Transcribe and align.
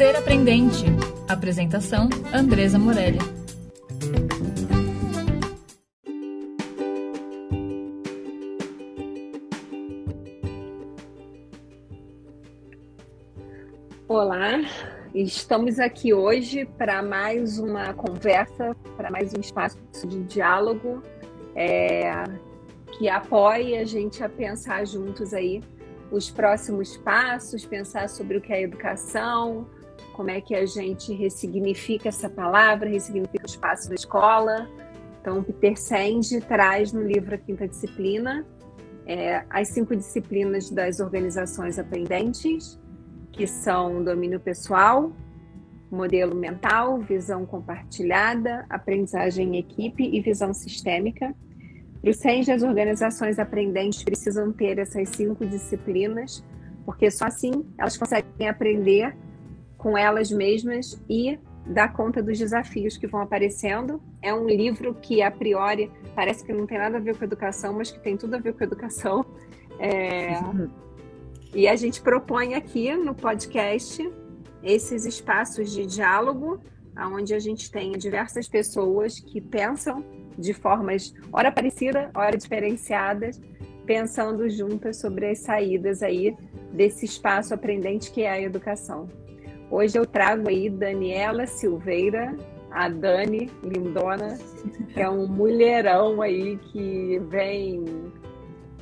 Ser 0.00 0.16
Aprendente. 0.16 0.86
Apresentação: 1.28 2.08
Andresa 2.32 2.78
Morelli. 2.78 3.18
Olá, 14.08 14.62
estamos 15.14 15.78
aqui 15.78 16.14
hoje 16.14 16.64
para 16.64 17.02
mais 17.02 17.58
uma 17.58 17.92
conversa, 17.92 18.74
para 18.96 19.10
mais 19.10 19.34
um 19.34 19.40
espaço 19.40 19.76
de 20.06 20.22
diálogo 20.22 21.02
é, 21.54 22.24
que 22.96 23.06
apoie 23.06 23.76
a 23.76 23.84
gente 23.84 24.24
a 24.24 24.30
pensar 24.30 24.86
juntos 24.86 25.34
aí 25.34 25.62
os 26.10 26.30
próximos 26.30 26.96
passos, 26.96 27.66
pensar 27.66 28.08
sobre 28.08 28.38
o 28.38 28.40
que 28.40 28.50
é 28.50 28.62
educação, 28.62 29.68
como 30.20 30.30
é 30.30 30.38
que 30.38 30.54
a 30.54 30.66
gente 30.66 31.14
ressignifica 31.14 32.10
essa 32.10 32.28
palavra, 32.28 32.90
ressignifica 32.90 33.42
o 33.42 33.46
espaço 33.46 33.88
da 33.88 33.94
escola. 33.94 34.68
Então, 35.18 35.42
Peter 35.42 35.80
Senge 35.80 36.42
traz 36.42 36.92
no 36.92 37.00
livro 37.02 37.34
A 37.34 37.38
Quinta 37.38 37.66
Disciplina 37.66 38.44
é, 39.06 39.42
as 39.48 39.68
cinco 39.68 39.96
disciplinas 39.96 40.68
das 40.68 41.00
organizações 41.00 41.78
aprendentes, 41.78 42.78
que 43.32 43.46
são 43.46 44.04
domínio 44.04 44.38
pessoal, 44.38 45.10
modelo 45.90 46.34
mental, 46.34 46.98
visão 46.98 47.46
compartilhada, 47.46 48.66
aprendizagem 48.68 49.56
em 49.56 49.58
equipe 49.58 50.04
e 50.04 50.20
visão 50.20 50.52
sistêmica. 50.52 51.34
Para 52.02 52.10
o 52.10 52.12
SENG, 52.12 52.52
as 52.52 52.62
organizações 52.62 53.38
aprendentes 53.38 54.04
precisam 54.04 54.52
ter 54.52 54.78
essas 54.78 55.08
cinco 55.08 55.46
disciplinas, 55.46 56.44
porque 56.84 57.10
só 57.10 57.24
assim 57.24 57.64
elas 57.78 57.96
conseguem 57.96 58.50
aprender 58.50 59.16
com 59.80 59.96
elas 59.96 60.30
mesmas 60.30 61.00
e 61.08 61.38
dar 61.66 61.92
conta 61.92 62.22
dos 62.22 62.38
desafios 62.38 62.96
que 62.96 63.06
vão 63.06 63.22
aparecendo. 63.22 64.00
É 64.22 64.32
um 64.32 64.46
livro 64.46 64.94
que, 64.94 65.22
a 65.22 65.30
priori, 65.30 65.90
parece 66.14 66.44
que 66.44 66.52
não 66.52 66.66
tem 66.66 66.78
nada 66.78 66.98
a 66.98 67.00
ver 67.00 67.16
com 67.16 67.24
educação, 67.24 67.74
mas 67.74 67.90
que 67.90 67.98
tem 67.98 68.16
tudo 68.16 68.34
a 68.34 68.38
ver 68.38 68.52
com 68.52 68.62
educação. 68.62 69.24
É... 69.78 70.32
E 71.54 71.66
a 71.66 71.74
gente 71.74 72.00
propõe 72.00 72.54
aqui 72.54 72.94
no 72.94 73.14
podcast 73.14 74.08
esses 74.62 75.06
espaços 75.06 75.72
de 75.72 75.86
diálogo, 75.86 76.60
onde 77.12 77.34
a 77.34 77.38
gente 77.38 77.70
tem 77.70 77.92
diversas 77.92 78.46
pessoas 78.46 79.18
que 79.18 79.40
pensam 79.40 80.04
de 80.36 80.52
formas, 80.52 81.14
ora 81.32 81.50
parecida, 81.50 82.10
ora 82.14 82.36
diferenciadas, 82.36 83.40
pensando 83.86 84.48
juntas 84.48 84.98
sobre 84.98 85.30
as 85.30 85.38
saídas 85.38 86.02
aí 86.02 86.36
desse 86.72 87.04
espaço 87.04 87.54
aprendente 87.54 88.12
que 88.12 88.22
é 88.22 88.30
a 88.30 88.40
educação. 88.40 89.08
Hoje 89.70 89.96
eu 89.96 90.04
trago 90.04 90.48
aí 90.48 90.68
Daniela 90.68 91.46
Silveira, 91.46 92.36
a 92.70 92.88
Dani 92.88 93.48
Lindona, 93.62 94.36
que 94.92 95.00
é 95.00 95.08
um 95.08 95.28
mulherão 95.28 96.20
aí 96.20 96.56
que 96.56 97.20
vem 97.28 97.84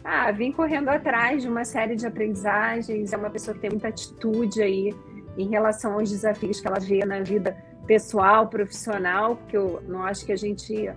ah, 0.02 0.32
vem 0.32 0.50
correndo 0.50 0.88
atrás 0.88 1.42
de 1.42 1.48
uma 1.48 1.66
série 1.66 1.94
de 1.94 2.06
aprendizagens, 2.06 3.12
é 3.12 3.16
uma 3.16 3.28
pessoa 3.28 3.54
que 3.54 3.60
tem 3.60 3.68
muita 3.68 3.88
atitude 3.88 4.62
aí 4.62 4.94
em 5.36 5.48
relação 5.48 5.94
aos 5.94 6.08
desafios 6.08 6.60
que 6.60 6.66
ela 6.66 6.80
vê 6.80 7.04
na 7.04 7.20
vida 7.20 7.54
pessoal, 7.86 8.48
profissional, 8.48 9.36
porque 9.36 9.56
eu 9.56 9.82
não 9.86 10.02
acho 10.02 10.24
que 10.24 10.32
a 10.32 10.36
gente 10.36 10.90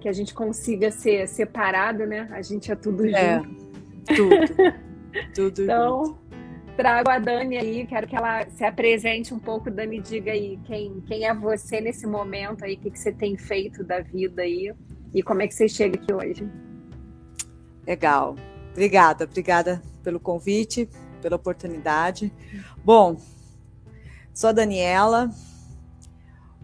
que 0.00 0.08
a 0.08 0.12
gente 0.12 0.32
consiga 0.32 0.90
ser 0.90 1.26
separado, 1.26 2.06
né? 2.06 2.28
A 2.30 2.40
gente 2.40 2.70
é 2.70 2.76
tudo 2.76 3.04
é, 3.06 3.38
junto. 3.38 3.68
Tudo. 4.14 4.74
tudo 5.34 5.62
então, 5.62 6.04
junto. 6.04 6.27
Trago 6.78 7.10
a 7.10 7.18
Dani 7.18 7.58
aí, 7.58 7.84
quero 7.88 8.06
que 8.06 8.14
ela 8.14 8.48
se 8.50 8.62
apresente 8.64 9.34
um 9.34 9.38
pouco, 9.40 9.68
Dani, 9.68 10.00
diga 10.00 10.30
aí 10.30 10.56
quem, 10.64 11.00
quem 11.00 11.24
é 11.24 11.34
você 11.34 11.80
nesse 11.80 12.06
momento 12.06 12.64
aí, 12.64 12.74
o 12.74 12.78
que, 12.78 12.92
que 12.92 12.98
você 12.98 13.10
tem 13.10 13.36
feito 13.36 13.82
da 13.82 14.00
vida 14.00 14.42
aí 14.42 14.72
e 15.12 15.20
como 15.20 15.42
é 15.42 15.48
que 15.48 15.54
você 15.54 15.68
chega 15.68 16.00
aqui 16.00 16.14
hoje. 16.14 16.48
Legal. 17.84 18.36
Obrigada, 18.70 19.24
obrigada 19.24 19.82
pelo 20.04 20.20
convite, 20.20 20.88
pela 21.20 21.34
oportunidade. 21.34 22.32
Bom, 22.84 23.20
sou 24.32 24.50
a 24.50 24.52
Daniela, 24.52 25.30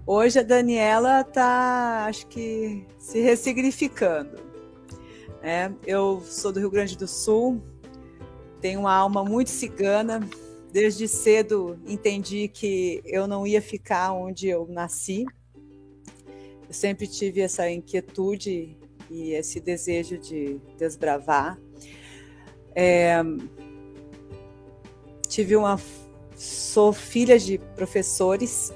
Hoje 0.06 0.38
a 0.38 0.42
Daniela 0.42 1.22
está, 1.22 2.04
acho 2.06 2.26
que, 2.26 2.86
se 2.98 3.22
ressignificando. 3.22 4.36
É, 5.42 5.72
eu 5.86 6.22
sou 6.26 6.52
do 6.52 6.60
Rio 6.60 6.70
Grande 6.70 6.96
do 6.96 7.08
Sul, 7.08 7.62
tenho 8.64 8.80
uma 8.80 8.94
alma 8.94 9.22
muito 9.22 9.50
cigana. 9.50 10.26
Desde 10.72 11.06
cedo 11.06 11.78
entendi 11.86 12.48
que 12.48 13.02
eu 13.04 13.26
não 13.26 13.46
ia 13.46 13.60
ficar 13.60 14.14
onde 14.14 14.48
eu 14.48 14.66
nasci. 14.66 15.26
Eu 16.66 16.72
sempre 16.72 17.06
tive 17.06 17.42
essa 17.42 17.70
inquietude 17.70 18.74
e 19.10 19.32
esse 19.32 19.60
desejo 19.60 20.16
de 20.16 20.58
desbravar. 20.78 21.58
É, 22.74 23.22
tive 25.28 25.56
uma, 25.56 25.78
sou 26.34 26.90
filha 26.90 27.38
de 27.38 27.58
professores 27.76 28.72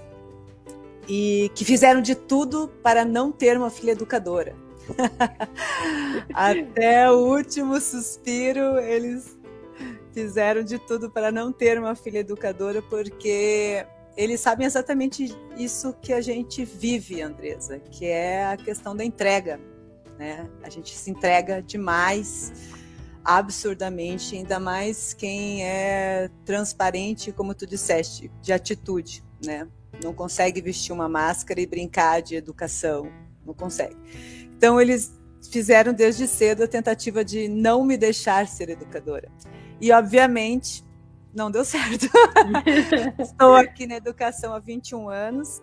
e 1.09 1.51
que 1.55 1.65
fizeram 1.65 2.03
de 2.03 2.15
tudo 2.15 2.69
para 2.83 3.07
não 3.07 3.33
ter 3.33 3.57
uma 3.57 3.71
filha 3.71 3.93
educadora. 3.93 4.55
Até 6.35 7.11
o 7.11 7.35
último 7.35 7.81
suspiro, 7.81 8.79
eles 8.81 9.38
fizeram 10.19 10.65
de 10.65 10.81
tudo 10.81 11.09
para 11.09 11.31
não 11.31 11.53
ter 11.53 11.79
uma 11.79 11.95
filha 11.95 12.19
educadora, 12.19 12.83
porque 12.83 13.87
eles 14.17 14.41
sabem 14.41 14.67
exatamente 14.67 15.33
isso 15.57 15.95
que 16.03 16.13
a 16.13 16.21
gente 16.21 16.65
vive, 16.65 17.23
Andresa, 17.23 17.79
que 17.79 18.05
é 18.05 18.45
a 18.45 18.57
questão 18.57 18.97
da 18.97 19.05
entrega. 19.05 19.61
Né? 20.19 20.51
A 20.65 20.69
gente 20.69 20.97
se 20.97 21.09
entrega 21.09 21.63
demais, 21.63 22.53
absurdamente, 23.25 24.35
ainda 24.35 24.59
mais 24.59 25.15
quem 25.15 25.65
é 25.65 26.29
transparente, 26.45 27.31
como 27.31 27.55
tu 27.55 27.65
disseste, 27.65 28.29
de 28.43 28.53
atitude, 28.53 29.23
né? 29.45 29.69
não 30.03 30.13
consegue 30.13 30.61
vestir 30.61 30.93
uma 30.93 31.09
máscara 31.09 31.61
e 31.61 31.67
brincar 31.67 32.23
de 32.23 32.35
educação, 32.35 33.09
não 33.47 33.55
consegue. 33.55 33.97
Então 34.57 34.81
eles 34.81 35.17
fizeram 35.49 35.93
desde 35.93 36.27
cedo 36.27 36.65
a 36.65 36.69
tentativa 36.69 37.25
de 37.25 37.47
não 37.47 37.85
me 37.85 37.97
deixar 37.97 38.49
ser 38.49 38.69
educadora. 38.69 39.31
E 39.81 39.93
obviamente 39.93 40.85
não 41.35 41.51
deu 41.51 41.65
certo. 41.65 42.07
Estou 43.19 43.55
aqui 43.55 43.87
na 43.87 43.97
educação 43.97 44.53
há 44.53 44.59
21 44.59 45.09
anos, 45.09 45.63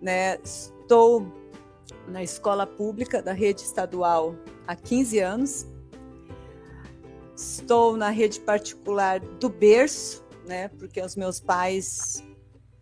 né? 0.00 0.38
Estou 0.42 1.26
na 2.08 2.22
escola 2.22 2.66
pública 2.66 3.22
da 3.22 3.32
rede 3.32 3.62
estadual 3.62 4.34
há 4.66 4.74
15 4.74 5.18
anos. 5.20 5.66
Estou 7.36 7.96
na 7.96 8.10
rede 8.10 8.40
particular 8.40 9.20
do 9.20 9.48
berço, 9.48 10.24
né? 10.46 10.68
Porque 10.68 11.00
os 11.00 11.14
meus 11.14 11.38
pais 11.38 12.24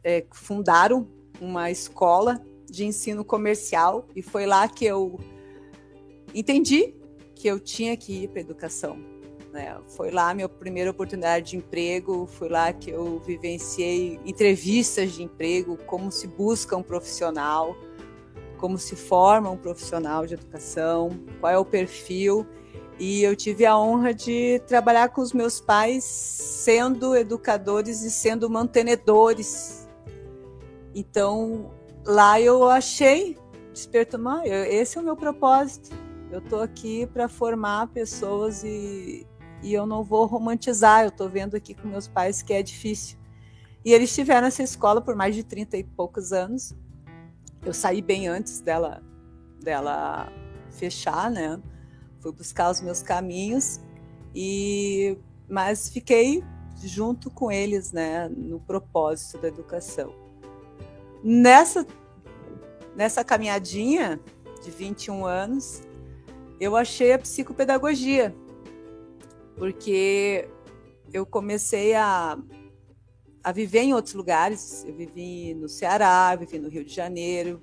é, 0.02 0.24
fundaram 0.32 1.08
uma 1.40 1.70
escola 1.70 2.40
de 2.70 2.84
ensino 2.84 3.24
comercial 3.24 4.06
e 4.14 4.22
foi 4.22 4.46
lá 4.46 4.68
que 4.68 4.84
eu 4.84 5.18
entendi 6.34 6.94
que 7.34 7.48
eu 7.48 7.60
tinha 7.60 7.96
que 7.96 8.24
ir 8.24 8.28
para 8.28 8.40
a 8.40 8.42
educação. 8.42 9.13
Né? 9.54 9.78
Foi 9.86 10.10
lá 10.10 10.30
a 10.30 10.34
minha 10.34 10.48
primeira 10.48 10.90
oportunidade 10.90 11.52
de 11.52 11.56
emprego, 11.56 12.26
foi 12.26 12.48
lá 12.48 12.72
que 12.72 12.90
eu 12.90 13.22
vivenciei 13.24 14.20
entrevistas 14.26 15.12
de 15.12 15.22
emprego, 15.22 15.78
como 15.86 16.10
se 16.10 16.26
busca 16.26 16.76
um 16.76 16.82
profissional, 16.82 17.74
como 18.58 18.76
se 18.76 18.96
forma 18.96 19.48
um 19.48 19.56
profissional 19.56 20.26
de 20.26 20.34
educação, 20.34 21.10
qual 21.40 21.52
é 21.52 21.56
o 21.56 21.64
perfil. 21.64 22.46
E 22.98 23.22
eu 23.22 23.34
tive 23.34 23.64
a 23.64 23.78
honra 23.78 24.12
de 24.12 24.60
trabalhar 24.66 25.08
com 25.08 25.20
os 25.20 25.32
meus 25.32 25.60
pais, 25.60 26.04
sendo 26.04 27.16
educadores 27.16 28.02
e 28.02 28.10
sendo 28.10 28.50
mantenedores 28.50 29.84
então, 30.94 31.72
lá 32.06 32.40
eu 32.40 32.68
achei, 32.68 33.36
desperto, 33.72 34.16
esse 34.44 34.96
é 34.96 35.00
o 35.00 35.04
meu 35.04 35.16
propósito. 35.16 35.90
Eu 36.30 36.38
estou 36.38 36.62
aqui 36.62 37.06
para 37.06 37.28
formar 37.28 37.88
pessoas 37.88 38.62
e, 38.62 39.26
e 39.64 39.72
eu 39.72 39.86
não 39.86 40.04
vou 40.04 40.26
romantizar. 40.26 41.02
Eu 41.02 41.08
estou 41.08 41.28
vendo 41.28 41.56
aqui 41.56 41.74
com 41.74 41.88
meus 41.88 42.06
pais 42.06 42.42
que 42.42 42.52
é 42.52 42.62
difícil. 42.62 43.18
E 43.84 43.92
eles 43.92 44.14
tiveram 44.14 44.46
essa 44.46 44.62
escola 44.62 45.00
por 45.00 45.16
mais 45.16 45.34
de 45.34 45.42
30 45.42 45.78
e 45.78 45.84
poucos 45.84 46.32
anos. 46.32 46.74
Eu 47.64 47.72
saí 47.72 48.02
bem 48.02 48.28
antes 48.28 48.60
dela, 48.60 49.02
dela 49.60 50.30
fechar, 50.70 51.30
né? 51.30 51.60
Fui 52.20 52.30
buscar 52.30 52.70
os 52.70 52.80
meus 52.80 53.02
caminhos 53.02 53.80
e 54.34 55.18
mas 55.48 55.88
fiquei 55.88 56.42
junto 56.82 57.30
com 57.30 57.50
eles, 57.50 57.92
né, 57.92 58.28
no 58.28 58.60
propósito 58.60 59.38
da 59.38 59.48
educação. 59.48 60.12
Nessa, 61.22 61.86
nessa 62.96 63.22
caminhadinha 63.22 64.20
de 64.62 64.70
21 64.70 65.24
anos, 65.24 65.82
eu 66.58 66.76
achei 66.76 67.12
a 67.12 67.18
psicopedagogia, 67.18 68.34
porque 69.56 70.48
eu 71.12 71.24
comecei 71.24 71.94
a 71.94 72.38
a 73.44 73.52
viver 73.52 73.80
em 73.80 73.92
outros 73.92 74.14
lugares. 74.14 74.84
Eu 74.88 74.94
vivi 74.94 75.54
no 75.54 75.68
Ceará, 75.68 76.34
vivi 76.34 76.58
no 76.58 76.70
Rio 76.70 76.82
de 76.82 76.94
Janeiro, 76.94 77.60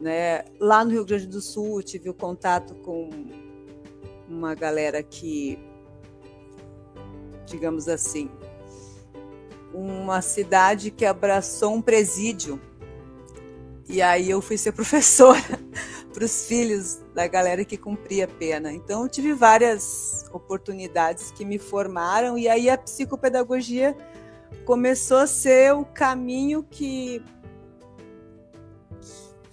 né? 0.00 0.44
Lá 0.58 0.82
no 0.82 0.90
Rio 0.90 1.04
Grande 1.04 1.26
do 1.26 1.42
Sul 1.42 1.82
tive 1.82 2.08
o 2.08 2.14
contato 2.14 2.74
com 2.76 3.10
uma 4.26 4.54
galera 4.54 5.02
que, 5.02 5.58
digamos 7.44 7.86
assim, 7.86 8.30
uma 9.74 10.22
cidade 10.22 10.90
que 10.90 11.04
abraçou 11.04 11.74
um 11.74 11.82
presídio. 11.82 12.58
E 13.86 14.00
aí 14.00 14.30
eu 14.30 14.40
fui 14.40 14.56
ser 14.56 14.72
professora 14.74 15.60
para 16.14 16.24
os 16.24 16.46
filhos 16.46 17.02
da 17.14 17.26
galera 17.26 17.62
que 17.62 17.76
cumpria 17.76 18.26
pena. 18.26 18.72
Então 18.72 19.02
eu 19.02 19.08
tive 19.08 19.34
várias 19.34 20.11
oportunidades 20.32 21.30
que 21.30 21.44
me 21.44 21.58
formaram 21.58 22.36
e 22.38 22.48
aí 22.48 22.68
a 22.70 22.78
psicopedagogia 22.78 23.96
começou 24.64 25.18
a 25.18 25.26
ser 25.26 25.74
o 25.74 25.84
caminho 25.84 26.62
que 26.62 27.22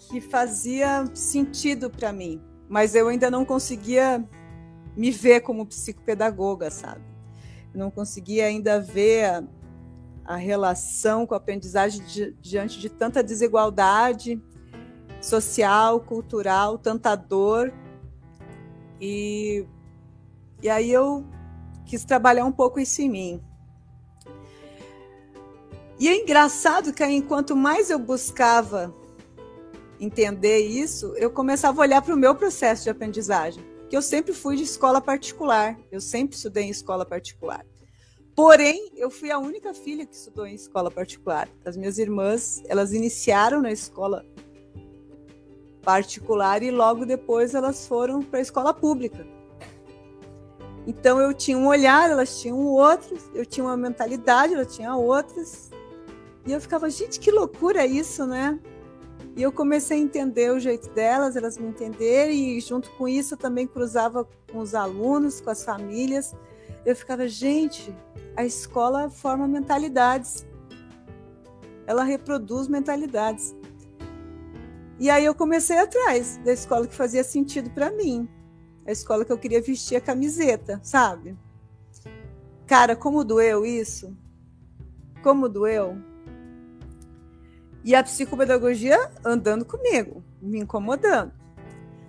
que 0.09 0.19
fazia 0.19 1.05
sentido 1.13 1.87
para 1.87 2.11
mim, 2.11 2.41
mas 2.67 2.95
eu 2.95 3.07
ainda 3.07 3.29
não 3.29 3.45
conseguia 3.45 4.27
me 4.97 5.11
ver 5.11 5.41
como 5.41 5.67
psicopedagoga, 5.67 6.71
sabe? 6.71 7.01
Não 7.75 7.91
conseguia 7.91 8.47
ainda 8.47 8.81
ver 8.81 9.25
a, 9.25 9.43
a 10.25 10.35
relação 10.35 11.27
com 11.27 11.35
a 11.35 11.37
aprendizagem 11.37 12.03
de, 12.05 12.31
diante 12.41 12.79
de 12.79 12.89
tanta 12.89 13.21
desigualdade 13.21 14.41
social, 15.21 15.99
cultural, 15.99 16.77
tanta 16.77 17.15
dor. 17.15 17.73
E, 18.99 19.65
e 20.61 20.69
aí 20.69 20.91
eu 20.91 21.25
quis 21.85 22.03
trabalhar 22.03 22.45
um 22.45 22.51
pouco 22.51 22.79
isso 22.79 23.01
em 23.01 23.09
mim. 23.09 23.43
E 25.99 26.07
é 26.07 26.15
engraçado 26.15 26.93
que 26.93 27.05
enquanto 27.05 27.55
mais 27.55 27.89
eu 27.89 27.99
buscava 27.99 28.93
entender 29.99 30.59
isso, 30.59 31.13
eu 31.17 31.29
começava 31.29 31.81
a 31.81 31.83
olhar 31.83 32.01
para 32.01 32.15
o 32.15 32.17
meu 32.17 32.33
processo 32.33 32.83
de 32.83 32.89
aprendizagem, 32.89 33.63
que 33.89 33.97
eu 33.97 34.01
sempre 34.01 34.31
fui 34.33 34.55
de 34.55 34.63
escola 34.63 35.01
particular, 35.01 35.77
eu 35.91 35.99
sempre 35.99 36.37
estudei 36.37 36.63
em 36.63 36.69
escola 36.69 37.05
particular. 37.05 37.65
Porém, 38.33 38.91
eu 38.95 39.09
fui 39.09 39.29
a 39.29 39.37
única 39.37 39.73
filha 39.73 40.05
que 40.05 40.15
estudou 40.15 40.47
em 40.47 40.55
escola 40.55 40.89
particular. 40.89 41.49
As 41.65 41.75
minhas 41.75 41.97
irmãs, 41.97 42.63
elas 42.69 42.93
iniciaram 42.93 43.61
na 43.61 43.71
escola 43.71 44.25
particular 45.81 46.63
e 46.63 46.71
logo 46.71 47.05
depois 47.05 47.53
elas 47.53 47.85
foram 47.85 48.21
para 48.21 48.39
a 48.39 48.41
escola 48.41 48.73
pública. 48.73 49.27
Então 50.89 51.21
eu 51.21 51.31
tinha 51.35 51.55
um 51.55 51.67
olhar, 51.67 52.09
elas 52.09 52.41
tinham 52.41 52.57
outros, 52.65 53.29
eu 53.35 53.45
tinha 53.45 53.63
uma 53.63 53.77
mentalidade, 53.77 54.55
ela 54.55 54.65
tinha 54.65 54.95
outras. 54.95 55.69
E 56.47 56.51
eu 56.51 56.59
ficava, 56.59 56.89
gente, 56.89 57.19
que 57.19 57.29
loucura 57.29 57.85
isso, 57.85 58.25
né? 58.25 58.59
E 59.35 59.43
eu 59.43 59.51
comecei 59.51 59.99
a 59.99 60.01
entender 60.01 60.51
o 60.51 60.59
jeito 60.59 60.89
delas, 60.89 61.35
elas 61.35 61.59
me 61.59 61.67
entenderem, 61.67 62.57
e 62.57 62.59
junto 62.59 62.89
com 62.93 63.07
isso 63.07 63.35
eu 63.35 63.37
também 63.37 63.67
cruzava 63.67 64.27
com 64.51 64.57
os 64.57 64.73
alunos, 64.73 65.39
com 65.39 65.51
as 65.51 65.63
famílias. 65.63 66.33
Eu 66.83 66.95
ficava, 66.95 67.27
gente, 67.27 67.95
a 68.35 68.43
escola 68.43 69.11
forma 69.11 69.47
mentalidades. 69.47 70.43
Ela 71.85 72.03
reproduz 72.03 72.67
mentalidades. 72.67 73.55
E 74.99 75.07
aí 75.07 75.23
eu 75.23 75.35
comecei 75.35 75.77
atrás 75.77 76.37
da 76.37 76.51
escola 76.51 76.87
que 76.87 76.95
fazia 76.95 77.23
sentido 77.23 77.69
para 77.69 77.91
mim. 77.91 78.27
A 78.89 78.91
escola 78.91 79.23
que 79.23 79.31
eu 79.31 79.37
queria 79.37 79.61
vestir 79.61 79.97
a 79.97 80.01
camiseta, 80.01 80.79
sabe? 80.81 81.37
Cara, 82.65 82.95
como 82.95 83.23
doeu 83.23 83.63
isso? 83.63 84.17
Como 85.21 85.47
doeu? 85.47 85.95
E 87.85 87.93
a 87.93 88.01
psicopedagogia 88.01 89.11
andando 89.23 89.63
comigo, 89.63 90.23
me 90.41 90.57
incomodando. 90.57 91.31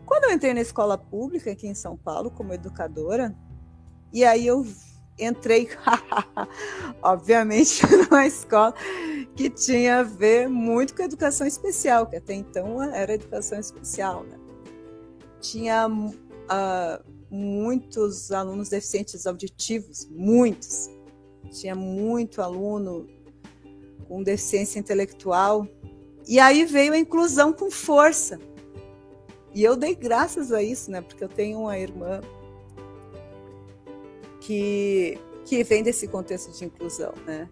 Quando 0.06 0.24
eu 0.24 0.32
entrei 0.32 0.54
na 0.54 0.62
escola 0.62 0.96
pública 0.96 1.50
aqui 1.50 1.68
em 1.68 1.74
São 1.74 1.98
Paulo 1.98 2.30
como 2.30 2.54
educadora, 2.54 3.36
e 4.10 4.24
aí 4.24 4.46
eu 4.46 4.66
entrei, 5.18 5.68
obviamente, 7.02 7.82
numa 8.08 8.26
escola 8.26 8.72
que 9.36 9.50
tinha 9.50 9.98
a 9.98 10.02
ver 10.02 10.48
muito 10.48 10.96
com 10.96 11.02
a 11.02 11.04
educação 11.04 11.46
especial, 11.46 12.06
que 12.06 12.16
até 12.16 12.32
então 12.32 12.82
era 12.82 13.12
educação 13.12 13.60
especial. 13.60 14.24
Né? 14.24 14.38
Tinha 15.42 15.86
uh, 16.50 17.02
muitos 17.30 18.32
alunos 18.32 18.68
deficientes 18.68 19.26
auditivos, 19.26 20.08
muitos. 20.10 20.88
Tinha 21.50 21.74
muito 21.74 22.42
aluno 22.42 23.06
com 24.08 24.22
deficiência 24.22 24.78
intelectual. 24.78 25.66
E 26.26 26.38
aí 26.38 26.64
veio 26.64 26.92
a 26.92 26.98
inclusão 26.98 27.52
com 27.52 27.70
força. 27.70 28.38
E 29.54 29.64
eu 29.64 29.76
dei 29.76 29.94
graças 29.94 30.52
a 30.52 30.62
isso, 30.62 30.90
né? 30.90 31.00
Porque 31.00 31.24
eu 31.24 31.28
tenho 31.28 31.60
uma 31.60 31.78
irmã 31.78 32.20
que, 34.40 35.18
que 35.44 35.64
vem 35.64 35.82
desse 35.82 36.06
contexto 36.06 36.52
de 36.56 36.64
inclusão, 36.64 37.12
né? 37.26 37.48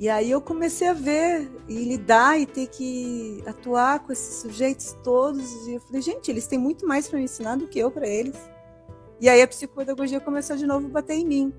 E 0.00 0.08
aí 0.08 0.30
eu 0.30 0.40
comecei 0.40 0.88
a 0.88 0.92
ver 0.92 1.50
e 1.66 1.84
lidar 1.84 2.38
e 2.38 2.46
ter 2.46 2.68
que 2.68 3.42
atuar 3.46 4.00
com 4.00 4.12
esses 4.12 4.36
sujeitos 4.36 4.96
todos. 5.02 5.66
E 5.66 5.74
eu 5.74 5.80
falei, 5.80 6.00
gente, 6.00 6.30
eles 6.30 6.46
têm 6.46 6.58
muito 6.58 6.86
mais 6.86 7.08
para 7.08 7.18
me 7.18 7.24
ensinar 7.24 7.56
do 7.56 7.66
que 7.66 7.78
eu 7.78 7.90
para 7.90 8.06
eles. 8.06 8.36
E 9.20 9.28
aí 9.28 9.42
a 9.42 9.48
psicopedagogia 9.48 10.20
começou 10.20 10.56
de 10.56 10.66
novo 10.66 10.86
a 10.86 10.90
bater 10.90 11.14
em 11.14 11.26
mim. 11.26 11.54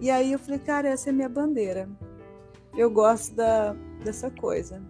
E 0.00 0.10
aí 0.10 0.32
eu 0.32 0.38
falei, 0.38 0.58
cara, 0.58 0.88
essa 0.88 1.10
é 1.10 1.12
minha 1.12 1.28
bandeira 1.28 1.88
eu 2.78 2.88
gosto 2.88 3.34
da, 3.34 3.74
dessa 4.04 4.30
coisa. 4.30 4.80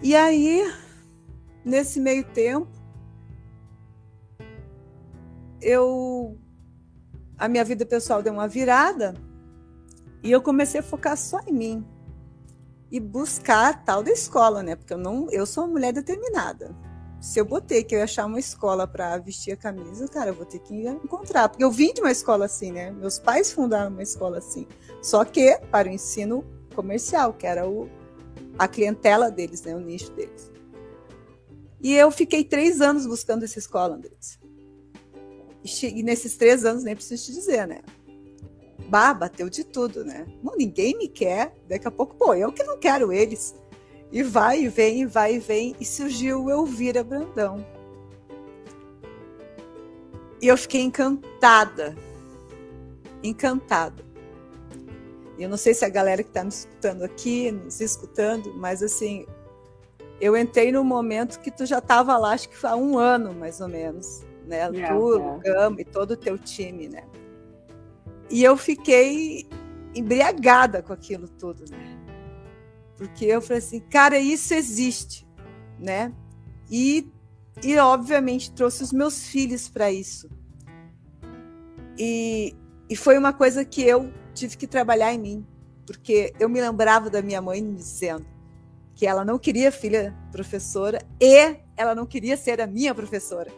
E 0.00 0.14
aí, 0.14 0.62
nesse 1.64 1.98
meio 1.98 2.24
tempo, 2.24 2.68
eu 5.60 6.38
a 7.36 7.48
minha 7.48 7.64
vida 7.64 7.84
pessoal 7.84 8.22
deu 8.22 8.32
uma 8.32 8.46
virada 8.46 9.14
e 10.26 10.32
eu 10.32 10.42
comecei 10.42 10.80
a 10.80 10.82
focar 10.82 11.16
só 11.16 11.40
em 11.46 11.52
mim 11.52 11.86
e 12.90 13.00
buscar 13.00 13.70
a 13.70 13.74
tal 13.74 14.02
da 14.02 14.10
escola, 14.10 14.62
né? 14.62 14.76
Porque 14.76 14.92
eu 14.92 14.98
não, 14.98 15.30
eu 15.30 15.46
sou 15.46 15.64
uma 15.64 15.72
mulher 15.72 15.92
determinada 15.92 16.74
se 17.20 17.40
eu 17.40 17.44
botei 17.44 17.82
que 17.82 17.94
eu 17.94 17.98
ia 17.98 18.04
achar 18.04 18.26
uma 18.26 18.38
escola 18.38 18.86
para 18.86 19.16
vestir 19.18 19.52
a 19.52 19.56
camisa, 19.56 20.06
cara, 20.06 20.30
eu 20.30 20.34
vou 20.34 20.44
ter 20.44 20.58
que 20.60 20.86
encontrar. 20.86 21.48
Porque 21.48 21.64
eu 21.64 21.70
vim 21.70 21.92
de 21.92 22.00
uma 22.00 22.12
escola 22.12 22.44
assim, 22.44 22.70
né? 22.70 22.90
Meus 22.90 23.18
pais 23.18 23.52
fundaram 23.52 23.90
uma 23.90 24.02
escola 24.02 24.38
assim. 24.38 24.66
Só 25.02 25.24
que 25.24 25.58
para 25.70 25.88
o 25.88 25.90
ensino 25.90 26.44
comercial, 26.74 27.32
que 27.32 27.46
era 27.46 27.68
o, 27.68 27.88
a 28.58 28.68
clientela 28.68 29.30
deles, 29.30 29.62
né? 29.62 29.74
O 29.74 29.80
nicho 29.80 30.12
deles. 30.12 30.52
E 31.80 31.94
eu 31.94 32.10
fiquei 32.10 32.44
três 32.44 32.80
anos 32.80 33.06
buscando 33.06 33.44
essa 33.44 33.58
escola, 33.58 33.96
Andrés. 33.96 34.38
E 35.82 36.02
nesses 36.02 36.36
três 36.36 36.64
anos, 36.64 36.84
nem 36.84 36.94
preciso 36.94 37.24
te 37.24 37.32
dizer, 37.32 37.66
né? 37.66 37.80
Bah, 38.88 39.12
bateu 39.12 39.50
de 39.50 39.64
tudo, 39.64 40.04
né? 40.04 40.26
Não, 40.42 40.56
ninguém 40.56 40.96
me 40.96 41.08
quer. 41.08 41.54
Daqui 41.68 41.88
a 41.88 41.90
pouco, 41.90 42.14
pô, 42.14 42.34
eu 42.34 42.52
que 42.52 42.62
não 42.62 42.78
quero 42.78 43.12
eles. 43.12 43.54
E 44.12 44.22
vai 44.22 44.62
e 44.62 44.68
vem, 44.68 45.02
e 45.02 45.06
vai 45.06 45.34
e 45.34 45.38
vem, 45.38 45.74
e 45.80 45.84
surgiu 45.84 46.44
o 46.44 46.50
Elvira 46.50 47.02
Brandão. 47.02 47.64
E 50.40 50.46
eu 50.46 50.56
fiquei 50.56 50.82
encantada. 50.82 51.96
Encantada. 53.22 54.04
E 55.36 55.42
eu 55.42 55.48
não 55.48 55.56
sei 55.56 55.74
se 55.74 55.84
a 55.84 55.88
galera 55.88 56.22
que 56.22 56.30
está 56.30 56.42
me 56.42 56.50
escutando 56.50 57.02
aqui, 57.02 57.50
nos 57.50 57.80
escutando, 57.80 58.54
mas 58.54 58.82
assim, 58.82 59.26
eu 60.20 60.36
entrei 60.36 60.72
no 60.72 60.82
momento 60.82 61.40
que 61.40 61.50
tu 61.50 61.66
já 61.66 61.78
estava 61.78 62.16
lá, 62.16 62.32
acho 62.32 62.48
que 62.48 62.66
há 62.66 62.74
um 62.74 62.98
ano 62.98 63.34
mais 63.34 63.60
ou 63.60 63.68
menos, 63.68 64.22
né? 64.46 64.68
Yeah, 64.68 64.94
tu, 64.94 65.14
yeah. 65.14 65.36
o 65.36 65.40
Gama 65.40 65.80
e 65.80 65.84
todo 65.84 66.12
o 66.12 66.16
teu 66.16 66.38
time, 66.38 66.88
né? 66.88 67.04
E 68.30 68.42
eu 68.42 68.56
fiquei 68.56 69.48
embriagada 69.94 70.82
com 70.82 70.92
aquilo 70.92 71.28
tudo, 71.28 71.64
né? 71.70 71.96
Porque 72.96 73.24
eu 73.26 73.40
falei 73.40 73.58
assim, 73.58 73.80
cara, 73.80 74.18
isso 74.18 74.54
existe, 74.54 75.26
né? 75.78 76.12
E, 76.70 77.08
e 77.62 77.76
obviamente 77.78 78.52
trouxe 78.52 78.82
os 78.82 78.92
meus 78.92 79.26
filhos 79.26 79.68
para 79.68 79.92
isso. 79.92 80.28
E, 81.98 82.54
e 82.88 82.96
foi 82.96 83.16
uma 83.16 83.32
coisa 83.32 83.64
que 83.64 83.82
eu 83.82 84.12
tive 84.34 84.56
que 84.56 84.66
trabalhar 84.66 85.12
em 85.12 85.18
mim, 85.18 85.46
porque 85.86 86.32
eu 86.38 86.48
me 86.48 86.60
lembrava 86.60 87.08
da 87.08 87.22
minha 87.22 87.40
mãe 87.40 87.62
me 87.62 87.74
dizendo 87.74 88.26
que 88.94 89.06
ela 89.06 89.24
não 89.24 89.38
queria 89.38 89.70
filha 89.70 90.16
professora 90.32 91.00
e 91.20 91.56
ela 91.76 91.94
não 91.94 92.06
queria 92.06 92.36
ser 92.36 92.60
a 92.60 92.66
minha 92.66 92.94
professora. 92.94 93.50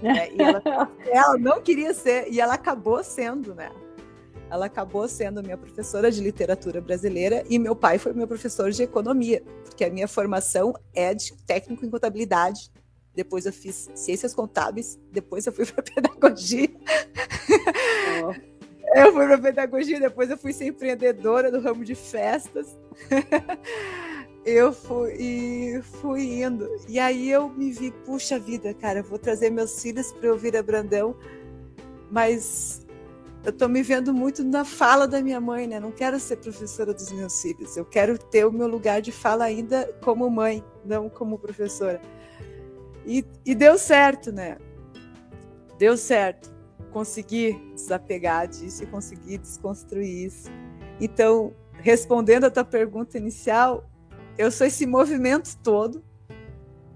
Né? 0.00 0.30
E 0.32 0.40
ela, 0.40 0.62
ela 1.06 1.38
não 1.38 1.60
queria 1.60 1.92
ser, 1.92 2.28
e 2.30 2.40
ela 2.40 2.54
acabou 2.54 3.02
sendo, 3.02 3.54
né? 3.54 3.70
ela 4.52 4.66
acabou 4.66 5.08
sendo 5.08 5.42
minha 5.42 5.56
professora 5.56 6.10
de 6.10 6.20
literatura 6.20 6.78
brasileira 6.78 7.42
e 7.48 7.58
meu 7.58 7.74
pai 7.74 7.96
foi 7.96 8.12
meu 8.12 8.28
professor 8.28 8.70
de 8.70 8.82
economia, 8.82 9.42
porque 9.64 9.82
a 9.82 9.88
minha 9.88 10.06
formação 10.06 10.74
é 10.92 11.14
de 11.14 11.32
técnico 11.46 11.86
em 11.86 11.90
contabilidade. 11.90 12.70
Depois 13.14 13.46
eu 13.46 13.52
fiz 13.52 13.90
ciências 13.94 14.34
contábeis, 14.34 15.00
depois 15.10 15.46
eu 15.46 15.54
fui 15.54 15.64
para 15.72 15.82
pedagogia. 15.82 16.68
Oh. 18.22 18.52
Eu 18.94 19.10
fui 19.14 19.26
para 19.26 19.38
pedagogia, 19.38 19.98
depois 19.98 20.28
eu 20.28 20.36
fui 20.36 20.52
ser 20.52 20.66
empreendedora 20.66 21.50
do 21.50 21.58
ramo 21.58 21.82
de 21.82 21.94
festas. 21.94 22.76
eu 24.44 24.72
fui 24.72 25.14
e 25.18 25.82
fui 25.82 26.42
indo. 26.42 26.68
E 26.88 26.98
aí 26.98 27.30
eu 27.30 27.48
me 27.48 27.70
vi, 27.70 27.90
puxa 28.04 28.38
vida, 28.38 28.74
cara, 28.74 29.02
vou 29.02 29.18
trazer 29.18 29.50
meus 29.50 29.80
filhos 29.80 30.12
para 30.12 30.28
eu 30.28 30.36
vir 30.36 30.56
a 30.56 30.62
Brandão, 30.62 31.16
mas 32.10 32.84
eu 33.44 33.50
estou 33.50 33.68
me 33.68 33.82
vendo 33.82 34.12
muito 34.12 34.44
na 34.44 34.64
fala 34.64 35.06
da 35.06 35.20
minha 35.20 35.40
mãe, 35.40 35.66
né? 35.66 35.80
Não 35.80 35.90
quero 35.90 36.18
ser 36.20 36.36
professora 36.36 36.92
dos 36.94 37.10
meus 37.12 37.40
filhos. 37.40 37.76
Eu 37.76 37.84
quero 37.84 38.16
ter 38.16 38.44
o 38.46 38.52
meu 38.52 38.68
lugar 38.68 39.00
de 39.00 39.10
fala 39.10 39.44
ainda 39.44 39.92
como 40.02 40.28
mãe, 40.30 40.62
não 40.84 41.08
como 41.08 41.38
professora. 41.38 42.00
E, 43.04 43.24
e 43.44 43.54
deu 43.54 43.76
certo, 43.78 44.30
né? 44.30 44.58
Deu 45.78 45.96
certo. 45.96 46.52
Consegui 46.92 47.54
desapegar 47.74 48.46
disso 48.46 48.84
e 48.84 48.86
consegui 48.86 49.38
desconstruir 49.38 50.26
isso. 50.26 50.48
Então, 51.00 51.52
respondendo 51.80 52.44
a 52.44 52.50
tua 52.50 52.64
pergunta 52.64 53.18
inicial, 53.18 53.90
eu 54.38 54.50
sou 54.50 54.66
esse 54.66 54.86
movimento 54.86 55.56
todo 55.62 56.04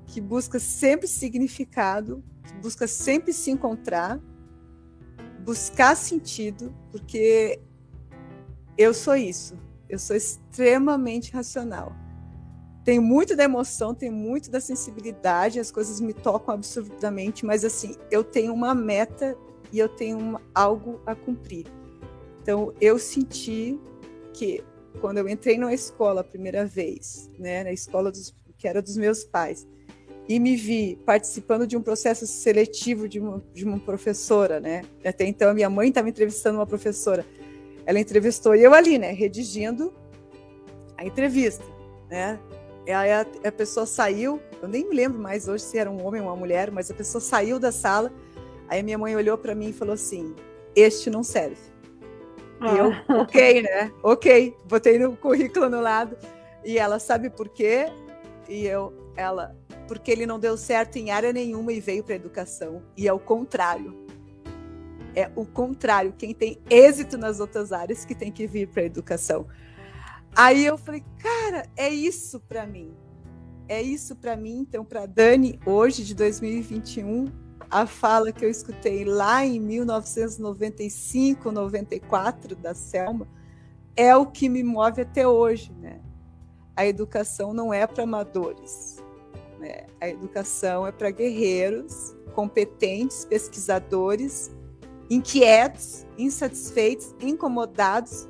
que 0.06 0.20
busca 0.20 0.58
sempre 0.58 1.06
significado, 1.06 2.22
que 2.44 2.54
busca 2.54 2.86
sempre 2.86 3.32
se 3.32 3.50
encontrar, 3.50 4.20
buscar 5.44 5.96
sentido, 5.96 6.74
porque 6.90 7.60
eu 8.78 8.94
sou 8.94 9.16
isso. 9.16 9.58
Eu 9.88 9.98
sou 9.98 10.16
extremamente 10.16 11.32
racional. 11.32 11.94
Tem 12.84 13.00
muito 13.00 13.36
da 13.36 13.44
emoção, 13.44 13.94
tem 13.94 14.10
muito 14.10 14.50
da 14.50 14.60
sensibilidade, 14.60 15.58
as 15.58 15.70
coisas 15.70 16.00
me 16.00 16.12
tocam 16.12 16.54
absurdamente, 16.54 17.44
mas 17.44 17.64
assim, 17.64 17.96
eu 18.10 18.22
tenho 18.22 18.54
uma 18.54 18.74
meta 18.74 19.36
e 19.72 19.78
eu 19.78 19.88
tenho 19.88 20.18
uma, 20.18 20.40
algo 20.54 21.00
a 21.04 21.14
cumprir. 21.14 21.66
Então, 22.40 22.72
eu 22.80 22.96
senti 22.96 23.78
que 24.32 24.62
quando 25.00 25.18
eu 25.18 25.28
entrei 25.28 25.58
na 25.58 25.72
escola 25.72 26.20
a 26.20 26.24
primeira 26.24 26.64
vez, 26.64 27.30
né, 27.38 27.64
na 27.64 27.72
escola 27.72 28.10
dos, 28.10 28.34
que 28.58 28.66
era 28.66 28.82
dos 28.82 28.96
meus 28.96 29.24
pais, 29.24 29.66
e 30.28 30.40
me 30.40 30.56
vi 30.56 30.98
participando 31.06 31.66
de 31.66 31.76
um 31.76 31.82
processo 31.82 32.26
seletivo 32.26 33.08
de 33.08 33.20
uma, 33.20 33.42
de 33.54 33.64
uma 33.64 33.78
professora, 33.78 34.58
né? 34.58 34.82
Até 35.04 35.24
então, 35.24 35.50
a 35.50 35.54
minha 35.54 35.70
mãe 35.70 35.88
estava 35.88 36.08
entrevistando 36.08 36.58
uma 36.58 36.66
professora. 36.66 37.24
Ela 37.84 38.00
entrevistou 38.00 38.54
eu 38.56 38.74
ali, 38.74 38.98
né, 38.98 39.12
redigindo 39.12 39.94
a 40.96 41.04
entrevista, 41.04 41.64
né? 42.10 42.40
E 42.86 42.90
aí 42.90 43.12
a, 43.12 43.26
a 43.44 43.52
pessoa 43.52 43.86
saiu, 43.86 44.40
eu 44.60 44.68
nem 44.68 44.88
me 44.88 44.94
lembro 44.94 45.18
mais 45.18 45.48
hoje 45.48 45.64
se 45.64 45.78
era 45.78 45.90
um 45.90 46.04
homem 46.04 46.20
ou 46.20 46.28
uma 46.28 46.36
mulher, 46.36 46.70
mas 46.70 46.90
a 46.90 46.94
pessoa 46.94 47.20
saiu 47.20 47.58
da 47.58 47.70
sala. 47.70 48.12
Aí 48.68 48.80
a 48.80 48.82
minha 48.82 48.98
mãe 48.98 49.14
olhou 49.14 49.38
para 49.38 49.54
mim 49.54 49.68
e 49.68 49.72
falou 49.72 49.94
assim: 49.94 50.34
"Este 50.74 51.10
não 51.10 51.22
serve". 51.22 51.75
Ah. 52.60 52.74
Eu, 52.74 52.92
ok, 53.20 53.62
né? 53.62 53.92
Ok, 54.02 54.56
botei 54.68 54.98
no 54.98 55.16
currículo 55.16 55.68
no 55.68 55.80
lado. 55.80 56.16
E 56.64 56.78
ela 56.78 56.98
sabe 56.98 57.30
por 57.30 57.48
quê? 57.48 57.86
E 58.48 58.64
eu, 58.64 58.92
ela, 59.16 59.56
porque 59.86 60.10
ele 60.10 60.26
não 60.26 60.38
deu 60.38 60.56
certo 60.56 60.96
em 60.96 61.10
área 61.10 61.32
nenhuma 61.32 61.72
e 61.72 61.80
veio 61.80 62.02
para 62.02 62.14
educação. 62.14 62.82
E 62.96 63.06
é 63.06 63.12
o 63.12 63.18
contrário. 63.18 64.06
É 65.14 65.30
o 65.34 65.46
contrário. 65.46 66.12
Quem 66.16 66.34
tem 66.34 66.60
êxito 66.68 67.16
nas 67.16 67.40
outras 67.40 67.72
áreas 67.72 68.04
que 68.04 68.14
tem 68.14 68.32
que 68.32 68.46
vir 68.46 68.68
para 68.68 68.82
educação. 68.82 69.46
Aí 70.34 70.66
eu 70.66 70.76
falei, 70.76 71.02
cara, 71.18 71.66
é 71.76 71.88
isso 71.88 72.40
para 72.40 72.66
mim. 72.66 72.94
É 73.68 73.80
isso 73.80 74.14
para 74.14 74.36
mim. 74.36 74.58
Então, 74.58 74.84
para 74.84 75.06
Dani, 75.06 75.58
hoje 75.64 76.04
de 76.04 76.14
2021, 76.14 77.26
a 77.70 77.86
fala 77.86 78.32
que 78.32 78.44
eu 78.44 78.50
escutei 78.50 79.04
lá 79.04 79.44
em 79.44 79.60
1995, 79.60 81.50
94 81.50 82.54
da 82.56 82.74
Selma 82.74 83.26
é 83.96 84.14
o 84.14 84.26
que 84.26 84.48
me 84.48 84.62
move 84.62 85.02
até 85.02 85.26
hoje, 85.26 85.72
né? 85.72 86.00
A 86.76 86.86
educação 86.86 87.54
não 87.54 87.72
é 87.72 87.86
para 87.86 88.04
amadores. 88.04 89.02
Né? 89.58 89.86
A 90.00 90.08
educação 90.08 90.86
é 90.86 90.92
para 90.92 91.10
guerreiros, 91.10 92.14
competentes, 92.34 93.24
pesquisadores, 93.24 94.50
inquietos, 95.08 96.06
insatisfeitos, 96.18 97.14
incomodados 97.20 98.28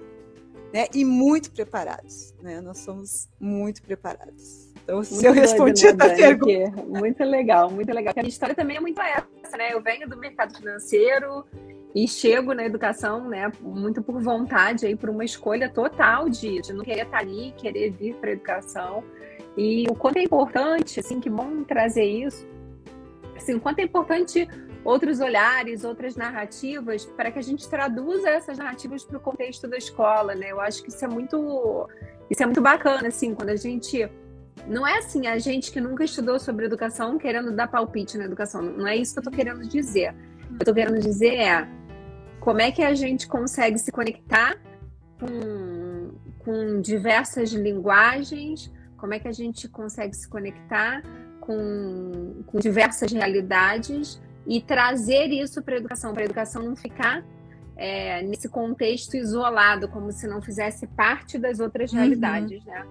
né? 0.72 0.86
e 0.94 1.04
muito 1.04 1.50
preparados. 1.50 2.32
Né? 2.40 2.60
Nós 2.60 2.78
somos 2.78 3.28
muito 3.40 3.82
preparados. 3.82 4.65
Então, 4.86 4.96
muito 4.96 5.14
se 5.14 5.26
eu 5.26 5.32
respondi 5.32 5.84
né, 5.84 5.96
a 5.98 6.08
pergunta. 6.14 6.82
Muito 6.86 7.24
legal, 7.24 7.68
muito 7.68 7.92
legal. 7.92 8.14
Porque 8.14 8.20
a 8.20 8.22
minha 8.22 8.30
história 8.30 8.54
também 8.54 8.76
é 8.76 8.80
muito 8.80 9.00
essa, 9.02 9.56
né? 9.56 9.72
Eu 9.72 9.82
venho 9.82 10.08
do 10.08 10.16
mercado 10.16 10.56
financeiro 10.56 11.44
e 11.92 12.06
chego 12.06 12.54
na 12.54 12.64
educação, 12.64 13.26
né, 13.26 13.50
muito 13.62 14.02
por 14.02 14.20
vontade 14.20 14.84
aí, 14.84 14.94
por 14.94 15.08
uma 15.08 15.24
escolha 15.24 15.66
total 15.66 16.28
de, 16.28 16.60
de 16.60 16.74
não 16.74 16.84
querer 16.84 17.06
estar 17.06 17.18
ali, 17.18 17.54
querer 17.56 17.90
vir 17.90 18.14
para 18.16 18.30
a 18.30 18.32
educação. 18.34 19.02
E 19.56 19.86
o 19.90 19.94
quanto 19.94 20.18
é 20.18 20.22
importante, 20.22 21.00
assim, 21.00 21.18
que 21.18 21.30
bom 21.30 21.64
trazer 21.64 22.04
isso. 22.04 22.46
Assim, 23.34 23.54
o 23.54 23.60
quanto 23.60 23.78
é 23.78 23.82
importante 23.82 24.46
outros 24.84 25.20
olhares, 25.20 25.84
outras 25.84 26.14
narrativas, 26.14 27.06
para 27.06 27.30
que 27.30 27.38
a 27.38 27.42
gente 27.42 27.68
traduza 27.68 28.28
essas 28.28 28.58
narrativas 28.58 29.02
para 29.02 29.16
o 29.16 29.20
contexto 29.20 29.66
da 29.66 29.78
escola, 29.78 30.34
né? 30.34 30.52
Eu 30.52 30.60
acho 30.60 30.82
que 30.82 30.90
isso 30.90 31.04
é 31.04 31.08
muito, 31.08 31.88
isso 32.30 32.42
é 32.42 32.46
muito 32.46 32.60
bacana, 32.60 33.08
assim, 33.08 33.34
quando 33.34 33.48
a 33.48 33.56
gente 33.56 34.08
não 34.66 34.86
é 34.86 34.98
assim 34.98 35.26
a 35.26 35.38
gente 35.38 35.70
que 35.70 35.80
nunca 35.80 36.04
estudou 36.04 36.38
sobre 36.38 36.66
educação 36.66 37.18
querendo 37.18 37.52
dar 37.52 37.68
palpite 37.68 38.16
na 38.18 38.24
educação. 38.24 38.62
Não 38.62 38.86
é 38.86 38.96
isso 38.96 39.12
que 39.12 39.18
eu 39.18 39.22
estou 39.22 39.32
querendo 39.32 39.66
dizer. 39.68 40.14
Eu 40.50 40.58
estou 40.58 40.74
querendo 40.74 41.00
dizer 41.00 41.34
é 41.34 41.68
como 42.40 42.60
é 42.60 42.70
que 42.70 42.82
a 42.82 42.94
gente 42.94 43.26
consegue 43.26 43.78
se 43.78 43.90
conectar 43.90 44.56
com, 45.18 46.12
com 46.38 46.80
diversas 46.80 47.52
linguagens, 47.52 48.72
como 48.96 49.14
é 49.14 49.18
que 49.18 49.28
a 49.28 49.32
gente 49.32 49.68
consegue 49.68 50.14
se 50.14 50.28
conectar 50.28 51.02
com, 51.40 52.42
com 52.46 52.58
diversas 52.58 53.12
realidades 53.12 54.20
e 54.46 54.60
trazer 54.60 55.26
isso 55.26 55.62
para 55.62 55.74
a 55.74 55.78
educação, 55.78 56.12
para 56.12 56.22
a 56.22 56.24
educação 56.24 56.62
não 56.62 56.76
ficar 56.76 57.24
é, 57.76 58.22
nesse 58.22 58.48
contexto 58.48 59.16
isolado, 59.16 59.88
como 59.88 60.10
se 60.12 60.26
não 60.26 60.40
fizesse 60.40 60.86
parte 60.86 61.38
das 61.38 61.60
outras 61.60 61.92
uhum. 61.92 61.98
realidades, 61.98 62.64
né? 62.64 62.86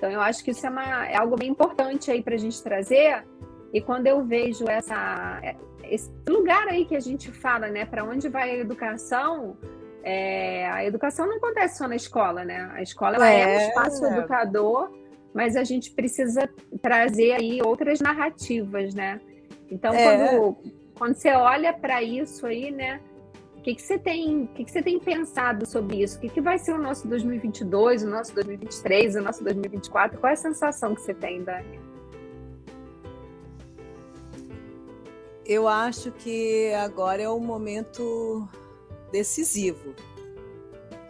Então 0.00 0.10
eu 0.10 0.22
acho 0.22 0.42
que 0.42 0.50
isso 0.50 0.66
é, 0.66 0.70
uma, 0.70 1.06
é 1.06 1.14
algo 1.14 1.36
bem 1.36 1.50
importante 1.50 2.10
aí 2.10 2.22
para 2.22 2.34
a 2.34 2.38
gente 2.38 2.62
trazer. 2.62 3.22
E 3.70 3.82
quando 3.82 4.06
eu 4.06 4.24
vejo 4.24 4.66
essa, 4.66 5.42
esse 5.84 6.10
lugar 6.26 6.66
aí 6.68 6.86
que 6.86 6.96
a 6.96 7.00
gente 7.00 7.30
fala, 7.30 7.68
né, 7.68 7.84
para 7.84 8.02
onde 8.02 8.26
vai 8.26 8.50
a 8.50 8.56
educação, 8.56 9.58
é, 10.02 10.66
a 10.70 10.82
educação 10.86 11.26
não 11.26 11.36
acontece 11.36 11.76
só 11.76 11.86
na 11.86 11.96
escola, 11.96 12.46
né? 12.46 12.70
A 12.72 12.80
escola 12.80 13.28
é, 13.28 13.42
é 13.42 13.58
um 13.58 13.68
espaço 13.68 14.06
educador, 14.06 14.90
mas 15.34 15.54
a 15.54 15.64
gente 15.64 15.90
precisa 15.90 16.48
trazer 16.80 17.32
aí 17.32 17.60
outras 17.62 18.00
narrativas, 18.00 18.94
né? 18.94 19.20
Então, 19.70 19.92
é. 19.92 20.02
quando, 20.02 20.56
quando 20.98 21.14
você 21.14 21.30
olha 21.32 21.74
para 21.74 22.02
isso 22.02 22.46
aí, 22.46 22.70
né? 22.70 23.02
O 23.60 23.62
que, 23.62 23.74
que 23.74 23.82
você 23.82 23.98
tem, 23.98 24.46
que, 24.54 24.64
que 24.64 24.70
você 24.70 24.82
tem 24.82 24.98
pensado 24.98 25.68
sobre 25.68 26.02
isso? 26.02 26.16
O 26.16 26.20
que, 26.22 26.30
que 26.30 26.40
vai 26.40 26.58
ser 26.58 26.72
o 26.72 26.78
nosso 26.78 27.06
2022, 27.06 28.04
o 28.04 28.08
nosso 28.08 28.34
2023, 28.34 29.16
o 29.16 29.20
nosso 29.20 29.44
2024? 29.44 30.18
Qual 30.18 30.30
é 30.30 30.32
a 30.32 30.36
sensação 30.36 30.94
que 30.94 31.02
você 31.02 31.12
tem, 31.12 31.44
Dani? 31.44 31.78
Eu 35.44 35.68
acho 35.68 36.10
que 36.10 36.72
agora 36.72 37.20
é 37.20 37.28
o 37.28 37.38
momento 37.38 38.48
decisivo, 39.12 39.94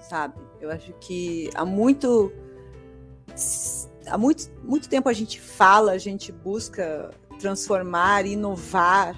sabe? 0.00 0.35
Eu 0.61 0.73
acho 0.73 0.92
que 0.95 1.50
há 1.54 1.64
muito 1.64 2.33
há 4.09 4.19
muito, 4.19 4.50
muito 4.64 4.88
tempo 4.88 5.09
a 5.09 5.12
gente 5.12 5.40
fala, 5.40 5.92
a 5.92 5.99
gente 5.99 6.33
busca 6.33 7.12
transformar, 7.38 8.26
inovar 8.26 9.16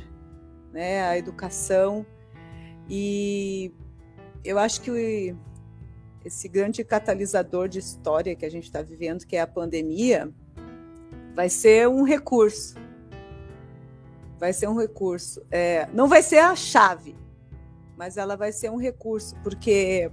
né, 0.71 1.03
a 1.09 1.17
educação 1.17 2.05
e 2.89 3.73
eu 4.45 4.59
acho 4.59 4.81
que 4.81 5.35
esse 6.25 6.49
grande 6.49 6.85
catalisador 6.85 7.69
de 7.69 7.79
história 7.79 8.35
que 8.35 8.45
a 8.45 8.51
gente 8.51 8.65
está 8.65 8.83
vivendo, 8.83 9.27
que 9.27 9.37
é 9.37 9.41
a 9.41 9.47
pandemia, 9.47 10.33
vai 11.35 11.49
ser 11.49 11.89
um 11.89 12.03
recurso. 12.03 12.77
Vai 14.39 14.53
ser 14.53 14.69
um 14.69 14.77
recurso. 14.77 15.45
É, 15.51 15.89
não 15.93 16.09
vai 16.09 16.23
ser 16.23 16.39
a 16.39 16.55
chave, 16.55 17.17
mas 17.97 18.17
ela 18.17 18.37
vai 18.37 18.53
ser 18.53 18.71
um 18.71 18.77
recurso, 18.77 19.37
porque 19.43 20.11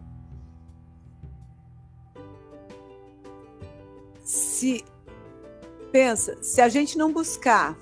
se 4.23 4.85
pensa, 5.91 6.38
se 6.43 6.61
a 6.61 6.69
gente 6.69 6.97
não 6.97 7.11
buscar 7.11 7.77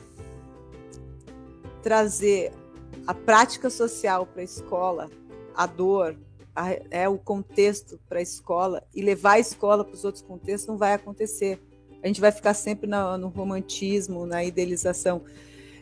trazer 1.84 2.54
a 3.08 3.14
prática 3.14 3.70
social 3.70 4.26
para 4.28 4.42
a 4.42 4.46
escola, 4.46 5.10
a 5.56 5.66
dor, 5.66 6.18
a, 6.56 6.74
é 6.92 7.08
o 7.08 7.18
contexto 7.18 8.00
para 8.08 8.20
a 8.20 8.22
escola 8.22 8.84
e 8.94 9.02
levar 9.02 9.34
a 9.34 9.40
escola 9.40 9.84
para 9.84 9.94
os 9.94 10.04
outros 10.04 10.22
contextos 10.22 10.68
não 10.68 10.78
vai 10.78 10.94
acontecer. 10.94 11.60
A 12.04 12.08
gente 12.08 12.22
vai 12.22 12.32
ficar 12.32 12.54
sempre 12.54 12.88
no, 12.88 13.28
romantismo, 13.30 14.26
na 14.26 14.44
idealização. 14.44 15.24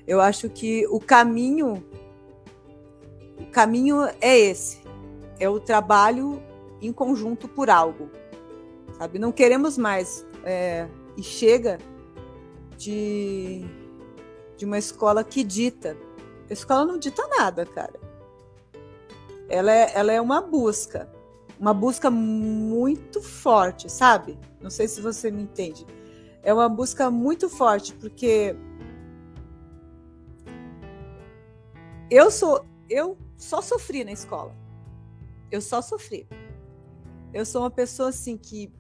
Eu 0.08 0.22
acho 0.22 0.50
que 0.50 0.86
o 0.88 1.00
caminho, 1.00 1.84
o 3.40 3.46
caminho 3.48 4.04
é 4.22 4.38
esse, 4.38 4.82
é 5.40 5.50
o 5.50 5.60
trabalho 5.60 6.42
em 6.82 6.94
conjunto 6.94 7.48
por 7.48 7.70
algo, 7.70 8.10
sabe? 8.98 9.18
Não 9.18 9.32
queremos 9.32 9.78
mais 9.78 10.26
é, 10.44 10.88
e 11.18 11.24
chega 11.24 11.80
de 12.78 13.66
de 14.58 14.66
uma 14.66 14.78
escola 14.78 15.24
que 15.24 15.44
dita. 15.44 15.98
A 16.50 16.54
escola 16.54 16.86
não 16.86 16.98
dita 16.98 17.26
nada, 17.28 17.66
cara. 17.66 18.00
Ela 19.50 19.72
é, 19.72 19.92
ela 19.96 20.12
é 20.12 20.22
uma 20.22 20.42
busca, 20.42 21.10
uma 21.60 21.74
busca 21.74 22.10
muito 22.10 23.22
forte, 23.22 23.92
sabe? 23.92 24.38
Não 24.60 24.70
sei 24.70 24.88
se 24.88 25.02
você 25.02 25.32
me 25.32 25.44
entende. 25.44 25.86
É 26.44 26.54
uma 26.54 26.70
busca 26.70 27.10
muito 27.10 27.50
forte, 27.50 27.94
porque 27.94 28.56
eu 32.10 32.30
sou, 32.30 32.66
eu 32.90 33.18
só 33.36 33.62
sofri 33.62 34.04
na 34.04 34.12
escola. 34.12 34.56
Eu 35.52 35.62
só 35.62 35.82
sofri. 35.82 36.28
Eu 37.34 37.46
sou 37.46 37.62
uma 37.62 37.72
pessoa 37.72 38.10
assim 38.10 38.38
que 38.38 38.72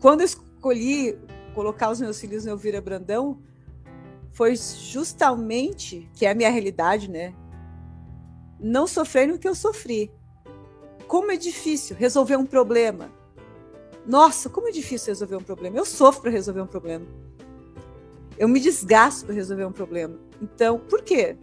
quando 0.00 0.20
eu 0.20 0.26
escolhi 0.26 1.18
colocar 1.54 1.90
os 1.90 2.00
meus 2.00 2.20
filhos 2.20 2.44
no 2.44 2.50
Elvira 2.50 2.80
Brandão 2.80 3.40
foi 4.32 4.56
justamente, 4.56 6.08
que 6.14 6.26
é 6.26 6.30
a 6.30 6.34
minha 6.34 6.50
realidade, 6.50 7.10
né? 7.10 7.34
Não 8.58 8.86
sofrendo 8.86 9.34
o 9.34 9.38
que 9.38 9.48
eu 9.48 9.54
sofri. 9.54 10.10
Como 11.06 11.30
é 11.30 11.36
difícil 11.36 11.94
resolver 11.96 12.36
um 12.36 12.46
problema. 12.46 13.10
Nossa, 14.06 14.48
como 14.48 14.68
é 14.68 14.70
difícil 14.70 15.08
resolver 15.08 15.36
um 15.36 15.42
problema. 15.42 15.76
Eu 15.76 15.84
sofro 15.84 16.22
para 16.22 16.30
resolver 16.30 16.62
um 16.62 16.66
problema. 16.66 17.06
Eu 18.38 18.48
me 18.48 18.58
desgasto 18.58 19.26
para 19.26 19.34
resolver 19.34 19.64
um 19.64 19.72
problema. 19.72 20.18
Então, 20.40 20.78
por 20.78 21.02
quê? 21.02 21.36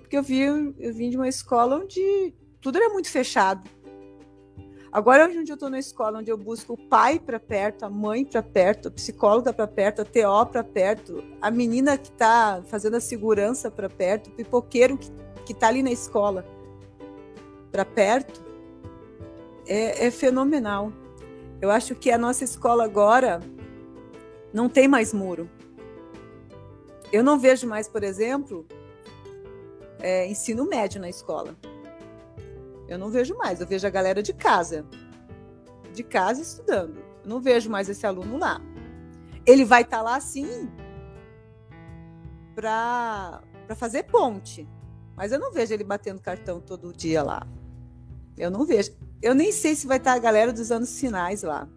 Porque 0.00 0.16
eu, 0.16 0.22
vi, 0.22 0.40
eu 0.40 0.92
vim 0.92 1.10
de 1.10 1.16
uma 1.16 1.28
escola 1.28 1.76
onde 1.76 2.34
tudo 2.60 2.78
era 2.78 2.88
muito 2.90 3.08
fechado. 3.08 3.68
Agora, 4.94 5.24
onde 5.26 5.50
eu 5.50 5.54
estou 5.54 5.68
na 5.68 5.80
escola, 5.80 6.20
onde 6.20 6.30
eu 6.30 6.38
busco 6.38 6.74
o 6.74 6.76
pai 6.76 7.18
para 7.18 7.40
perto, 7.40 7.84
a 7.84 7.90
mãe 7.90 8.24
para 8.24 8.40
perto, 8.40 8.86
a 8.86 8.90
psicóloga 8.92 9.52
para 9.52 9.66
perto, 9.66 10.02
a 10.02 10.04
TO 10.04 10.46
para 10.52 10.62
perto, 10.62 11.20
a 11.42 11.50
menina 11.50 11.98
que 11.98 12.10
está 12.10 12.62
fazendo 12.66 12.94
a 12.94 13.00
segurança 13.00 13.72
para 13.72 13.90
perto, 13.90 14.28
o 14.28 14.30
pipoqueiro 14.30 14.96
que 15.44 15.52
está 15.52 15.66
ali 15.66 15.82
na 15.82 15.90
escola 15.90 16.46
para 17.72 17.84
perto, 17.84 18.40
é, 19.66 20.06
é 20.06 20.10
fenomenal. 20.12 20.92
Eu 21.60 21.72
acho 21.72 21.96
que 21.96 22.12
a 22.12 22.16
nossa 22.16 22.44
escola 22.44 22.84
agora 22.84 23.40
não 24.52 24.68
tem 24.68 24.86
mais 24.86 25.12
muro. 25.12 25.50
Eu 27.12 27.24
não 27.24 27.36
vejo 27.36 27.66
mais, 27.66 27.88
por 27.88 28.04
exemplo, 28.04 28.64
é, 29.98 30.24
ensino 30.28 30.64
médio 30.64 31.00
na 31.00 31.08
escola. 31.08 31.56
Eu 32.88 32.98
não 32.98 33.10
vejo 33.10 33.36
mais, 33.36 33.60
eu 33.60 33.66
vejo 33.66 33.86
a 33.86 33.90
galera 33.90 34.22
de 34.22 34.32
casa. 34.32 34.84
De 35.92 36.02
casa 36.02 36.42
estudando. 36.42 36.98
Eu 37.22 37.28
não 37.28 37.40
vejo 37.40 37.70
mais 37.70 37.88
esse 37.88 38.06
aluno 38.06 38.36
lá. 38.36 38.60
Ele 39.46 39.64
vai 39.64 39.82
estar 39.82 39.98
tá 39.98 40.02
lá 40.02 40.20
sim 40.20 40.68
para 42.54 43.42
fazer 43.76 44.04
ponte. 44.04 44.68
Mas 45.16 45.32
eu 45.32 45.38
não 45.38 45.52
vejo 45.52 45.72
ele 45.72 45.84
batendo 45.84 46.20
cartão 46.20 46.60
todo 46.60 46.92
dia 46.92 47.22
lá. 47.22 47.46
Eu 48.36 48.50
não 48.50 48.66
vejo. 48.66 48.92
Eu 49.22 49.34
nem 49.34 49.52
sei 49.52 49.74
se 49.74 49.86
vai 49.86 49.98
estar 49.98 50.12
tá 50.12 50.16
a 50.16 50.20
galera 50.20 50.52
dos 50.52 50.70
anos 50.70 50.98
finais 50.98 51.42
lá. 51.42 51.68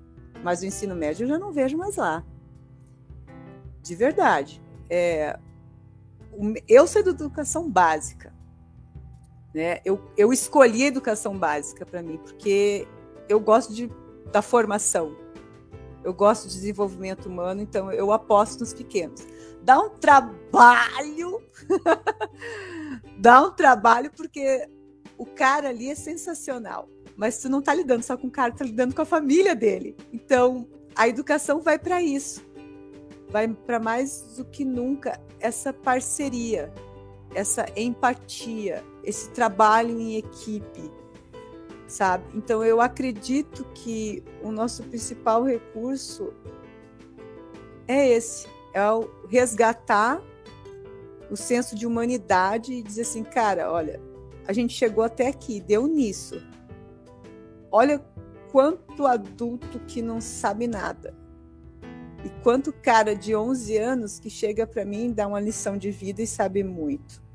Mas 0.43 0.61
o 0.61 0.65
ensino 0.65 0.95
médio 0.95 1.23
eu 1.23 1.27
já 1.27 1.39
não 1.39 1.51
vejo 1.51 1.77
mais 1.77 1.95
lá. 1.95 2.23
De 3.81 3.95
verdade. 3.95 4.61
É, 4.89 5.39
eu 6.67 6.87
sou 6.87 7.03
da 7.03 7.11
educação 7.11 7.69
básica. 7.69 8.33
Né? 9.53 9.79
Eu, 9.85 10.01
eu 10.17 10.31
escolhi 10.31 10.83
a 10.83 10.87
educação 10.87 11.37
básica 11.37 11.85
para 11.85 12.01
mim, 12.01 12.17
porque 12.17 12.87
eu 13.29 13.39
gosto 13.39 13.73
de, 13.73 13.89
da 14.31 14.41
formação, 14.41 15.15
eu 16.03 16.13
gosto 16.13 16.47
de 16.47 16.53
desenvolvimento 16.53 17.27
humano, 17.27 17.62
então 17.62 17.91
eu 17.91 18.12
aposto 18.12 18.60
nos 18.62 18.73
pequenos. 18.73 19.25
Dá 19.62 19.79
um 19.79 19.89
trabalho, 19.89 21.41
dá 23.19 23.41
um 23.41 23.51
trabalho, 23.51 24.12
porque 24.15 24.67
o 25.17 25.25
cara 25.25 25.69
ali 25.69 25.89
é 25.89 25.95
sensacional, 25.95 26.88
mas 27.15 27.39
tu 27.39 27.49
não 27.49 27.60
está 27.60 27.73
lidando 27.73 28.03
só 28.03 28.15
com 28.15 28.27
o 28.27 28.31
cara, 28.31 28.53
está 28.53 28.63
lidando 28.63 28.95
com 28.95 29.01
a 29.01 29.05
família 29.05 29.55
dele. 29.55 29.97
Então, 30.13 30.67
a 30.95 31.07
educação 31.07 31.62
vai 31.62 31.77
para 31.77 32.01
isso, 32.01 32.45
vai 33.29 33.47
para 33.47 33.79
mais 33.79 34.36
do 34.38 34.45
que 34.45 34.63
nunca 34.63 35.19
essa 35.39 35.73
parceria, 35.73 36.71
essa 37.36 37.65
empatia, 37.75 38.83
esse 39.08 39.30
trabalho 39.30 39.98
em 39.98 40.17
equipe, 40.17 40.91
sabe? 41.88 42.26
Então 42.36 42.62
eu 42.62 42.82
acredito 42.82 43.63
que 43.74 44.22
o 44.43 44.52
nosso 44.52 44.84
principal 44.84 45.43
recurso 45.43 46.34
é 47.88 48.10
esse, 48.10 48.46
é 48.74 48.91
o 48.91 49.10
resgatar 49.30 50.22
o 51.32 51.38
senso 51.38 51.74
de 51.74 51.88
humanidade 51.88 52.74
e 52.74 52.84
dizer 52.84 53.04
assim, 53.04 53.24
cara, 53.24 53.72
olha, 53.72 54.02
a 54.46 54.52
gente 54.52 54.74
chegou 54.74 55.06
até 55.06 55.28
aqui, 55.28 55.62
deu 55.62 55.88
nisso. 55.88 56.46
Olha 57.72 58.00
quanto 58.52 59.08
adulto 59.08 59.80
que 59.88 60.02
não 60.02 60.20
sabe 60.20 60.67
nada. 60.67 61.15
E 62.26 62.30
quanto 62.43 62.74
cara 62.74 63.15
de 63.15 63.34
11 63.34 63.78
anos 63.78 64.20
que 64.20 64.30
chega 64.30 64.67
para 64.67 64.84
mim 64.84 65.13
dá 65.13 65.28
uma 65.28 65.39
lição 65.39 65.78
de 65.78 65.91
vida 65.91 66.22
e 66.22 66.28
sabe 66.28 66.62
muito 66.62 67.26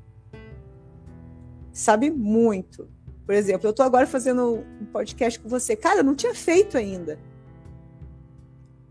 sabe 1.73 2.09
muito. 2.09 2.87
Por 3.25 3.33
exemplo, 3.33 3.67
eu 3.67 3.71
estou 3.71 3.85
agora 3.85 4.05
fazendo 4.05 4.63
um 4.79 4.85
podcast 4.85 5.39
com 5.39 5.49
você. 5.49 5.75
Cara, 5.75 5.99
eu 5.99 6.03
não 6.03 6.15
tinha 6.15 6.35
feito 6.35 6.77
ainda. 6.77 7.19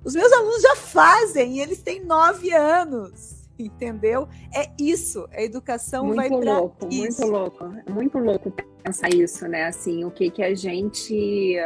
Os 0.05 0.14
meus 0.14 0.33
alunos 0.33 0.61
já 0.61 0.75
fazem 0.75 1.59
e 1.59 1.61
eles 1.61 1.81
têm 1.81 2.05
nove 2.05 2.53
anos, 2.53 3.49
entendeu? 3.57 4.29
É 4.53 4.68
isso, 4.79 5.29
a 5.33 5.42
educação 5.42 6.07
muito 6.07 6.16
vai 6.16 6.29
para 6.29 6.59
louco, 6.59 6.88
isso. 6.90 7.21
Muito 7.21 7.33
louco, 7.33 7.64
muito 7.88 8.18
louco 8.18 8.53
pensar 8.83 9.11
isso, 9.11 9.47
né? 9.47 9.66
Assim, 9.66 10.05
o 10.05 10.11
que 10.11 10.29
que 10.29 10.42
a 10.42 10.55
gente, 10.55 11.57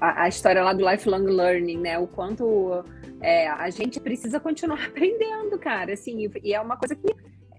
a, 0.00 0.22
a 0.22 0.28
história 0.28 0.62
lá 0.62 0.72
do 0.72 0.88
lifelong 0.88 1.24
learning, 1.24 1.78
né? 1.78 1.98
O 1.98 2.06
quanto 2.06 2.84
é, 3.20 3.48
a 3.48 3.68
gente 3.70 3.98
precisa 3.98 4.38
continuar 4.38 4.82
aprendendo, 4.86 5.58
cara. 5.58 5.94
Assim, 5.94 6.30
e 6.44 6.54
é 6.54 6.60
uma 6.60 6.76
coisa 6.76 6.94
que 6.94 7.12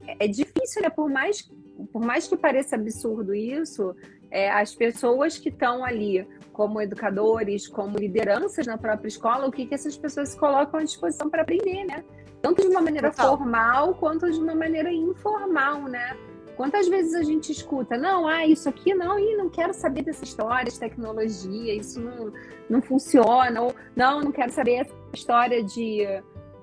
é 0.08 0.28
difícil, 0.28 0.82
né? 0.82 0.90
Por 0.90 1.10
mais 1.10 1.50
por 1.92 2.02
mais 2.02 2.28
que 2.28 2.36
pareça 2.36 2.76
absurdo 2.76 3.34
isso, 3.34 3.96
é, 4.32 4.50
as 4.52 4.74
pessoas 4.74 5.38
que 5.38 5.50
estão 5.50 5.84
ali 5.84 6.28
como 6.52 6.82
educadores, 6.82 7.68
como 7.68 7.98
lideranças 7.98 8.66
na 8.66 8.78
própria 8.78 9.08
escola, 9.08 9.48
o 9.48 9.52
que, 9.52 9.66
que 9.66 9.76
essas 9.76 9.98
pessoas 9.98 10.30
se 10.30 10.38
colocam 10.38 10.80
à 10.80 10.84
disposição 10.84 11.30
para 11.30 11.44
aprender, 11.44 11.86
né? 11.86 12.04
Tanto 12.42 12.62
de 12.62 12.68
uma 12.68 12.82
maneira 12.82 13.12
Total. 13.12 13.38
formal 13.38 13.96
quanto 13.96 14.30
de 14.32 14.40
uma 14.40 14.56
maneira 14.56 14.92
informal, 14.92 15.84
né? 15.84 16.18
Quantas 16.56 16.88
vezes 16.88 17.14
a 17.14 17.22
gente 17.22 17.52
escuta, 17.52 17.96
não, 17.96 18.28
ah, 18.28 18.46
isso 18.48 18.68
aqui 18.68 18.94
não, 18.96 19.20
e 19.20 19.38
não 19.38 19.48
quero 19.48 19.76
saber 19.76 20.02
dessa 20.02 20.24
história 20.24 20.72
de 20.72 20.80
tecnologia, 20.80 21.76
isso 21.76 22.02
não, 22.02 22.34
não 22.68 22.82
funciona, 22.82 23.62
ou 23.62 23.76
não, 23.96 24.22
não 24.22 24.32
quero 24.32 24.52
saber 24.52 24.78
essa 24.78 24.94
história 25.14 25.64
de 25.64 26.04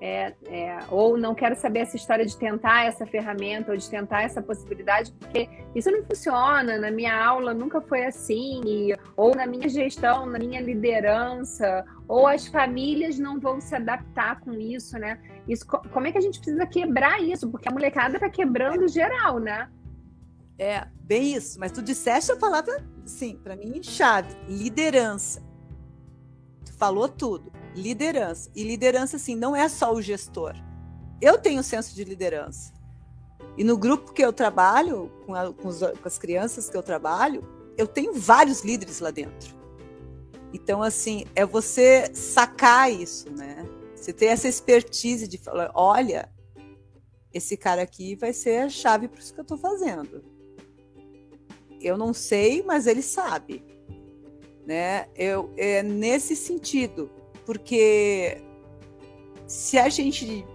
é, 0.05 0.35
é, 0.45 0.79
ou 0.91 1.17
não 1.17 1.33
quero 1.33 1.55
saber 1.55 1.79
essa 1.79 1.95
história 1.95 2.23
de 2.23 2.37
tentar 2.37 2.85
essa 2.85 3.07
ferramenta 3.07 3.71
ou 3.71 3.77
de 3.77 3.89
tentar 3.89 4.21
essa 4.21 4.39
possibilidade, 4.39 5.11
porque 5.13 5.49
isso 5.73 5.89
não 5.89 6.03
funciona, 6.03 6.77
na 6.77 6.91
minha 6.91 7.25
aula 7.25 7.55
nunca 7.55 7.81
foi 7.81 8.05
assim, 8.05 8.61
e, 8.65 8.95
ou 9.17 9.33
na 9.33 9.47
minha 9.47 9.67
gestão, 9.67 10.27
na 10.27 10.37
minha 10.37 10.61
liderança, 10.61 11.83
ou 12.07 12.27
as 12.27 12.45
famílias 12.45 13.17
não 13.17 13.39
vão 13.39 13.59
se 13.59 13.75
adaptar 13.75 14.41
com 14.41 14.53
isso, 14.53 14.95
né? 14.99 15.19
Isso, 15.47 15.65
como 15.65 16.05
é 16.05 16.11
que 16.11 16.19
a 16.19 16.21
gente 16.21 16.39
precisa 16.39 16.67
quebrar 16.67 17.19
isso? 17.19 17.49
Porque 17.49 17.67
a 17.67 17.71
molecada 17.71 18.19
tá 18.19 18.29
quebrando 18.29 18.87
geral, 18.87 19.39
né? 19.39 19.67
É, 20.59 20.85
bem 21.01 21.33
isso, 21.33 21.59
mas 21.59 21.71
tu 21.71 21.81
disseste 21.81 22.31
a 22.31 22.35
palavra, 22.35 22.85
sim, 23.05 23.39
para 23.43 23.55
mim, 23.55 23.81
chave, 23.81 24.35
liderança. 24.47 25.41
Tu 26.63 26.71
falou 26.73 27.09
tudo 27.09 27.64
liderança. 27.75 28.49
E 28.55 28.63
liderança, 28.63 29.17
assim, 29.17 29.35
não 29.35 29.55
é 29.55 29.67
só 29.69 29.93
o 29.93 30.01
gestor. 30.01 30.55
Eu 31.21 31.37
tenho 31.37 31.61
senso 31.63 31.93
de 31.93 32.03
liderança. 32.03 32.73
E 33.57 33.63
no 33.63 33.77
grupo 33.77 34.13
que 34.13 34.23
eu 34.23 34.33
trabalho, 34.33 35.11
com, 35.25 35.33
a, 35.33 35.53
com, 35.53 35.67
os, 35.67 35.79
com 35.79 36.07
as 36.07 36.17
crianças 36.17 36.69
que 36.69 36.75
eu 36.75 36.83
trabalho, 36.83 37.43
eu 37.77 37.87
tenho 37.87 38.13
vários 38.13 38.63
líderes 38.63 38.99
lá 38.99 39.11
dentro. 39.11 39.55
Então, 40.53 40.81
assim, 40.81 41.25
é 41.35 41.45
você 41.45 42.09
sacar 42.13 42.91
isso, 42.91 43.29
né? 43.31 43.67
Você 43.95 44.13
ter 44.13 44.27
essa 44.27 44.47
expertise 44.47 45.27
de 45.27 45.37
falar: 45.37 45.71
olha, 45.73 46.29
esse 47.33 47.57
cara 47.57 47.81
aqui 47.81 48.15
vai 48.15 48.31
ser 48.31 48.61
a 48.61 48.69
chave 48.69 49.07
para 49.07 49.19
isso 49.19 49.33
que 49.33 49.39
eu 49.39 49.43
estou 49.43 49.57
fazendo. 49.57 50.23
Eu 51.81 51.97
não 51.97 52.13
sei, 52.13 52.63
mas 52.63 52.87
ele 52.87 53.01
sabe. 53.01 53.63
Né? 54.65 55.07
Eu, 55.15 55.53
é 55.57 55.83
nesse 55.83 56.35
sentido 56.35 57.11
porque 57.45 58.41
se 59.47 59.77
a 59.77 59.89
gente 59.89 60.45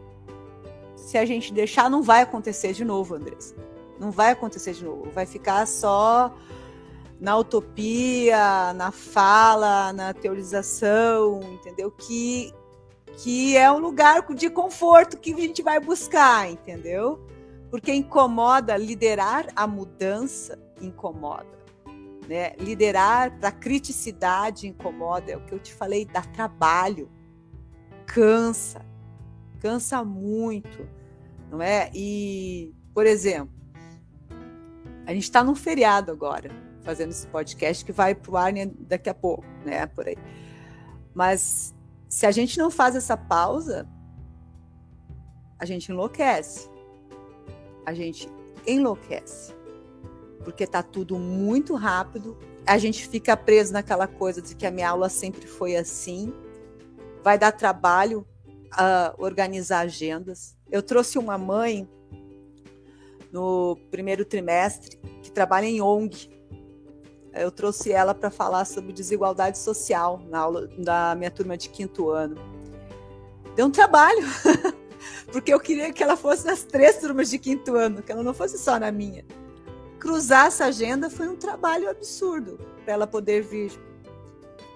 se 0.97 1.19
a 1.19 1.25
gente 1.25 1.53
deixar, 1.53 1.91
não 1.91 2.03
vai 2.03 2.23
acontecer 2.23 2.73
de 2.73 2.85
novo, 2.85 3.15
Andressa. 3.15 3.55
Não 3.99 4.11
vai 4.11 4.31
acontecer 4.31 4.75
de 4.75 4.85
novo. 4.85 5.11
Vai 5.11 5.27
ficar 5.27 5.67
só 5.67 6.33
na 7.21 7.37
utopia, 7.37 8.73
na 8.75 8.93
fala, 8.93 9.93
na 9.93 10.15
teorização, 10.15 11.41
entendeu? 11.53 11.91
Que 11.91 12.53
que 13.19 13.57
é 13.57 13.71
um 13.71 13.79
lugar 13.79 14.23
de 14.35 14.49
conforto 14.49 15.19
que 15.19 15.35
a 15.35 15.37
gente 15.37 15.63
vai 15.63 15.79
buscar, 15.79 16.51
entendeu? 16.51 17.21
Porque 17.71 17.93
incomoda 17.93 18.77
liderar 18.77 19.47
a 19.55 19.67
mudança, 19.67 20.59
incomoda. 20.81 21.60
Né? 22.31 22.53
Liderar 22.61 23.37
para 23.41 23.51
criticidade 23.51 24.69
incomoda, 24.69 25.33
é 25.33 25.37
o 25.37 25.41
que 25.41 25.53
eu 25.53 25.59
te 25.59 25.75
falei, 25.75 26.05
dá 26.05 26.23
trabalho, 26.23 27.11
cansa, 28.07 28.87
cansa 29.59 30.05
muito, 30.05 30.89
não 31.51 31.61
é? 31.61 31.91
E, 31.93 32.73
por 32.95 33.05
exemplo, 33.05 33.53
a 35.05 35.13
gente 35.13 35.25
está 35.25 35.43
num 35.43 35.57
feriado 35.57 36.13
agora, 36.13 36.53
fazendo 36.85 37.11
esse 37.11 37.27
podcast 37.27 37.85
que 37.85 37.91
vai 37.91 38.15
para 38.15 38.31
o 38.31 38.37
ar 38.37 38.53
daqui 38.79 39.11
a 39.11 39.15
pouco, 39.15 39.45
né? 39.65 39.89
Por 39.89 40.07
aí. 40.07 40.17
Mas 41.13 41.75
se 42.09 42.27
a 42.27 42.31
gente 42.31 42.57
não 42.59 42.71
faz 42.71 42.95
essa 42.95 43.17
pausa, 43.17 43.89
a 45.59 45.65
gente 45.65 45.91
enlouquece. 45.91 46.71
A 47.85 47.93
gente 47.93 48.29
enlouquece. 48.65 49.53
Porque 50.45 50.67
tá 50.67 50.83
tudo 50.83 51.19
muito 51.19 51.75
rápido. 51.75 52.37
A 52.67 52.79
gente 52.79 53.07
fica 53.07 53.37
preso 53.37 53.73
naquela 53.73 54.07
coisa 54.07 54.41
de 54.41 54.55
que 54.55 54.67
a 54.67 54.71
minha 54.71 54.89
aula 54.89 55.09
sempre 55.09 55.47
foi 55.47 55.77
assim. 55.77 56.33
Vai 57.23 57.39
dar 57.39 57.53
trabalho 57.53 58.27
uh, 58.73 59.23
organizar 59.23 59.81
agendas. 59.81 60.57
Eu 60.71 60.83
trouxe 60.83 61.19
uma 61.19 61.37
mãe 61.37 61.89
no 63.33 63.77
primeiro 63.91 64.25
trimestre 64.25 64.99
que 65.23 65.31
trabalha 65.31 65.67
em 65.67 65.81
ONG 65.81 66.41
eu 67.33 67.51
trouxe 67.51 67.93
ela 67.93 68.15
para 68.15 68.31
falar 68.31 68.65
sobre 68.65 68.93
desigualdade 68.93 69.59
social 69.59 70.21
na 70.29 70.41
aula 70.41 70.69
da 70.79 71.15
minha 71.15 71.31
turma 71.31 71.57
de 71.57 71.69
quinto 71.69 72.11
ano. 72.11 72.37
Deu 73.55 73.67
um 73.67 73.71
trabalho, 73.71 74.23
porque 75.31 75.53
eu 75.53 75.61
queria 75.61 75.93
que 75.93 76.03
ela 76.03 76.17
fosse 76.17 76.45
nas 76.45 76.65
três 76.65 76.99
turmas 76.99 77.31
de 77.31 77.39
quinto 77.39 77.77
ano, 77.77 78.03
que 78.03 78.11
ela 78.11 78.23
não 78.23 78.35
fosse 78.35 78.59
só 78.59 78.79
na 78.79 78.91
minha. 78.91 79.25
Cruzar 80.01 80.47
essa 80.47 80.65
agenda 80.65 81.09
foi 81.09 81.29
um 81.29 81.37
trabalho 81.37 81.89
absurdo 81.89 82.59
para 82.85 82.95
ela 82.95 83.07
poder 83.07 83.43
vir. 83.43 83.71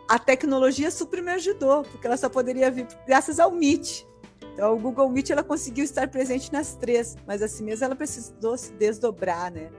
A 0.08 0.18
tecnologia 0.18 0.90
super 0.90 1.22
me 1.22 1.32
ajudou, 1.32 1.82
porque 1.82 2.06
ela 2.06 2.16
só 2.16 2.28
poderia 2.28 2.70
vir 2.70 2.86
graças 3.06 3.40
ao 3.40 3.50
Meet. 3.50 4.04
Então, 4.52 4.74
o 4.74 4.78
Google 4.78 5.08
Meet 5.08 5.30
ela 5.30 5.42
conseguiu 5.42 5.82
estar 5.82 6.06
presente 6.08 6.52
nas 6.52 6.76
três, 6.76 7.16
mas 7.26 7.42
assim 7.42 7.64
mesmo 7.64 7.84
ela 7.84 7.96
precisou 7.96 8.56
se 8.56 8.70
desdobrar, 8.74 9.50
né? 9.50 9.70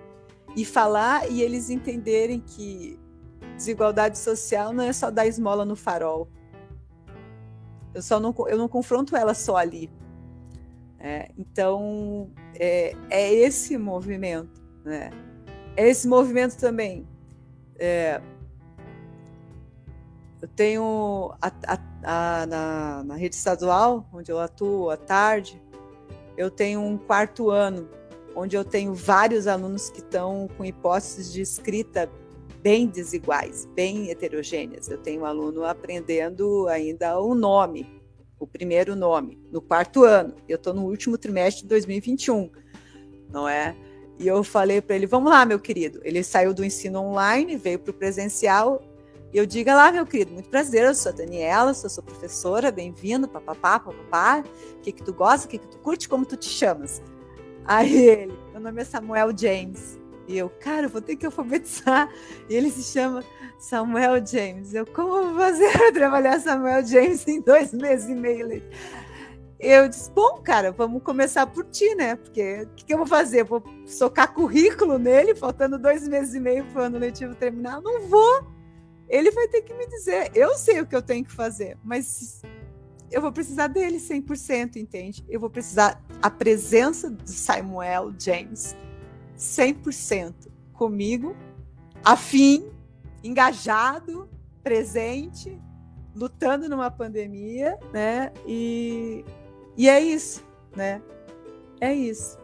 e 0.56 0.64
falar 0.64 1.30
e 1.30 1.42
eles 1.42 1.70
entenderem 1.70 2.40
que 2.40 2.98
desigualdade 3.58 4.18
social 4.18 4.74
não 4.74 4.84
é 4.84 4.94
só 4.94 5.12
dar 5.12 5.28
esmola 5.28 5.66
no 5.66 5.76
farol. 5.76 6.30
Eu 7.94 8.02
só 8.02 8.20
não, 8.20 8.34
eu 8.48 8.58
não 8.58 8.68
confronto 8.68 9.16
ela 9.16 9.34
só 9.34 9.58
ali. 9.58 9.92
É, 11.00 11.30
então 11.38 12.32
é, 12.56 12.96
é, 13.10 13.34
esse 13.34 13.78
movimento, 13.78 14.64
né? 14.84 15.10
Esse 15.76 16.08
movimento 16.08 16.58
também. 16.58 17.08
É, 17.78 18.22
eu 20.42 20.48
tenho 20.48 21.34
a, 21.42 21.48
a, 21.48 21.80
a, 22.04 22.46
na, 22.46 23.04
na 23.04 23.16
rede 23.16 23.36
estadual, 23.36 24.08
onde 24.14 24.32
eu 24.32 24.40
atuo 24.40 24.90
à 24.90 24.98
tarde, 24.98 25.62
eu 26.38 26.50
tenho 26.50 26.82
um 26.82 26.98
quarto 26.98 27.50
ano 27.50 27.90
onde 28.36 28.56
eu 28.56 28.66
tenho 28.66 28.94
vários 28.94 29.48
alunos 29.48 29.90
que 29.90 30.00
estão 30.00 30.50
com 30.58 30.66
hipóteses 30.66 31.32
de 31.32 31.42
escrita 31.42 32.10
bem 32.62 32.88
desiguais, 32.88 33.66
bem 33.74 34.10
heterogêneas. 34.10 34.90
Eu 34.90 34.98
tenho 34.98 35.22
um 35.22 35.26
aluno 35.26 35.64
aprendendo 35.64 36.68
ainda 36.68 37.18
o 37.20 37.34
nome, 37.34 38.02
o 38.38 38.46
primeiro 38.46 38.96
nome, 38.96 39.40
no 39.52 39.62
quarto 39.62 40.04
ano. 40.04 40.36
Eu 40.50 40.58
estou 40.58 40.74
no 40.74 40.84
último 40.84 41.18
trimestre 41.18 41.64
de 41.64 41.70
2021, 41.70 42.50
não 43.30 43.48
é? 43.48 43.76
E 44.20 44.28
eu 44.28 44.44
falei 44.44 44.82
para 44.82 44.96
ele: 44.96 45.06
vamos 45.06 45.32
lá, 45.32 45.46
meu 45.46 45.60
querido. 45.60 46.00
Ele 46.04 46.24
saiu 46.24 46.54
do 46.54 46.64
ensino 46.64 47.00
online, 47.00 47.56
veio 47.58 47.80
para 47.80 47.92
o 47.92 47.94
presencial. 47.94 48.82
E 49.34 49.38
eu 49.38 49.46
diga 49.46 49.76
lá, 49.76 49.92
meu 49.92 50.06
querido, 50.06 50.32
muito 50.32 50.50
prazer, 50.50 50.86
eu 50.86 50.96
sou 50.96 51.12
a 51.12 51.16
Daniela, 51.16 51.74
sou 51.74 51.90
sua 51.90 52.02
professora, 52.02 52.72
bem-vindo, 52.72 53.28
papapá, 53.28 53.78
papapá. 53.80 54.42
O 54.78 54.82
que, 54.82 54.94
que 54.94 55.04
tu 55.04 55.14
gosta, 55.14 55.46
o 55.46 55.50
que, 55.50 55.58
que 55.58 55.68
tu 55.68 55.78
curte, 55.80 56.08
como 56.08 56.26
tu 56.26 56.38
te 56.38 56.48
chamas? 56.48 57.02
Aí 57.66 58.08
ele, 58.08 58.34
meu 58.54 58.62
nome 58.62 58.82
é 58.82 58.86
Samuel 58.86 59.38
James. 59.38 60.00
E 60.28 60.38
eu, 60.38 60.50
cara, 60.50 60.86
eu 60.86 60.90
vou 60.90 61.02
ter 61.02 61.16
que 61.18 61.26
alfabetizar. 61.26 62.10
E 62.50 62.56
ele 62.56 62.72
se 62.72 62.84
chama 62.84 63.24
Samuel 63.60 64.26
James. 64.26 64.74
Eu, 64.74 64.86
como 64.86 65.30
vou 65.30 65.36
fazer 65.36 65.72
para 65.72 65.92
trabalhar 65.92 66.40
Samuel 66.40 66.86
James 66.86 67.28
em 67.28 67.42
dois 67.42 67.74
meses 67.74 68.10
e 68.10 68.16
meio? 68.16 68.62
Eu 69.68 69.90
disse, 69.90 70.12
bom, 70.12 70.42
cara, 70.44 70.72
vamos 70.72 71.02
começar 71.02 71.48
por 71.48 71.66
ti, 71.66 71.96
né? 71.96 72.16
Porque 72.16 72.62
o 72.62 72.70
que, 72.76 72.86
que, 72.86 72.94
eu 72.94 73.00
vou 73.00 73.08
fazer? 73.08 73.44
Vou 73.44 73.64
socar 73.84 74.32
currículo 74.32 75.00
nele, 75.00 75.34
faltando 75.34 75.80
dois 75.80 76.08
meses 76.08 76.36
e 76.36 76.40
meio 76.40 76.64
para 76.66 76.84
o 76.84 76.86
ano 76.86 77.00
letivo 77.00 77.34
terminar? 77.34 77.82
Não 77.82 78.02
vou. 78.02 78.46
Ele 79.10 79.32
vai 79.32 79.48
ter 79.48 79.64
que 79.64 79.74
me 79.74 79.88
dizer. 79.88 80.30
Eu 80.36 80.56
sei 80.56 80.82
o 80.82 80.86
que 80.86 80.96
eu 80.96 81.02
tenho 81.02 81.26
que 81.26 81.32
fazer, 81.32 81.80
mas 81.84 82.44
eu 83.10 83.20
vou 83.20 83.32
precisar 83.32 83.66
dele 83.66 83.98
100%, 83.98 84.76
entende? 84.76 85.26
Eu 85.28 85.40
vou 85.40 85.50
precisar 85.50 86.00
a 86.22 86.30
presença 86.30 87.10
de 87.10 87.32
Samuel 87.32 88.14
James 88.20 88.76
100% 89.36 90.48
comigo, 90.74 91.36
afim, 92.04 92.70
engajado, 93.24 94.30
presente, 94.62 95.60
lutando 96.16 96.70
numa 96.70 96.92
pandemia, 96.92 97.80
né? 97.92 98.32
E, 98.46 99.26
e 99.78 99.90
é 99.90 100.00
isso, 100.00 100.46
né? 100.76 101.02
É 101.82 101.94
isso. 101.94 102.40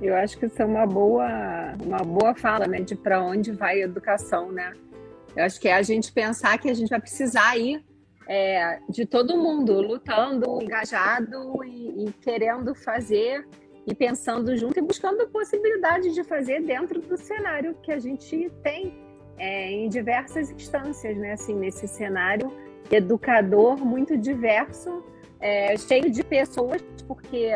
Eu 0.00 0.16
acho 0.16 0.38
que 0.38 0.46
isso 0.46 0.60
é 0.62 0.64
uma 0.64 0.86
boa, 0.86 1.28
uma 1.84 1.98
boa 1.98 2.34
fala, 2.34 2.66
né? 2.66 2.80
De 2.80 2.94
para 2.94 3.22
onde 3.22 3.52
vai 3.52 3.82
a 3.82 3.84
educação, 3.84 4.50
né? 4.50 4.72
Eu 5.36 5.44
acho 5.44 5.60
que 5.60 5.68
é 5.68 5.74
a 5.74 5.82
gente 5.82 6.12
pensar 6.12 6.58
que 6.58 6.70
a 6.70 6.74
gente 6.74 6.88
vai 6.88 7.00
precisar 7.00 7.56
ir 7.56 7.84
é, 8.26 8.78
de 8.88 9.04
todo 9.04 9.36
mundo 9.36 9.80
lutando, 9.80 10.62
engajado 10.62 11.64
e, 11.64 12.06
e, 12.06 12.12
querendo 12.12 12.74
fazer 12.74 13.46
e 13.86 13.94
pensando 13.94 14.56
junto 14.56 14.78
e 14.78 14.82
buscando 14.82 15.28
possibilidade 15.28 16.14
de 16.14 16.22
fazer 16.22 16.62
dentro 16.62 17.00
do 17.00 17.16
cenário 17.16 17.76
que 17.82 17.92
a 17.92 17.98
gente 17.98 18.50
tem 18.62 18.94
é, 19.36 19.70
em 19.70 19.88
diversas 19.88 20.50
instâncias, 20.50 21.16
né? 21.16 21.32
Assim, 21.32 21.54
nesse 21.54 21.86
cenário 21.86 22.52
educador 22.90 23.76
muito 23.76 24.16
diverso, 24.16 25.04
é, 25.40 25.76
cheio 25.76 26.10
de 26.10 26.22
pessoas, 26.22 26.82
porque 27.06 27.50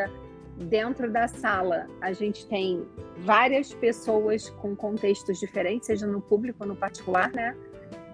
dentro 0.57 1.11
da 1.11 1.29
sala 1.29 1.87
a 2.01 2.13
gente 2.13 2.47
tem 2.47 2.87
várias 3.19 3.75
pessoas 3.75 4.51
com 4.51 4.75
contextos 4.75 5.39
diferentes, 5.39 5.87
seja 5.87 6.07
no 6.07 6.21
público 6.21 6.59
ou 6.63 6.69
no 6.69 6.77
particular, 6.77 7.31
né? 7.33 7.57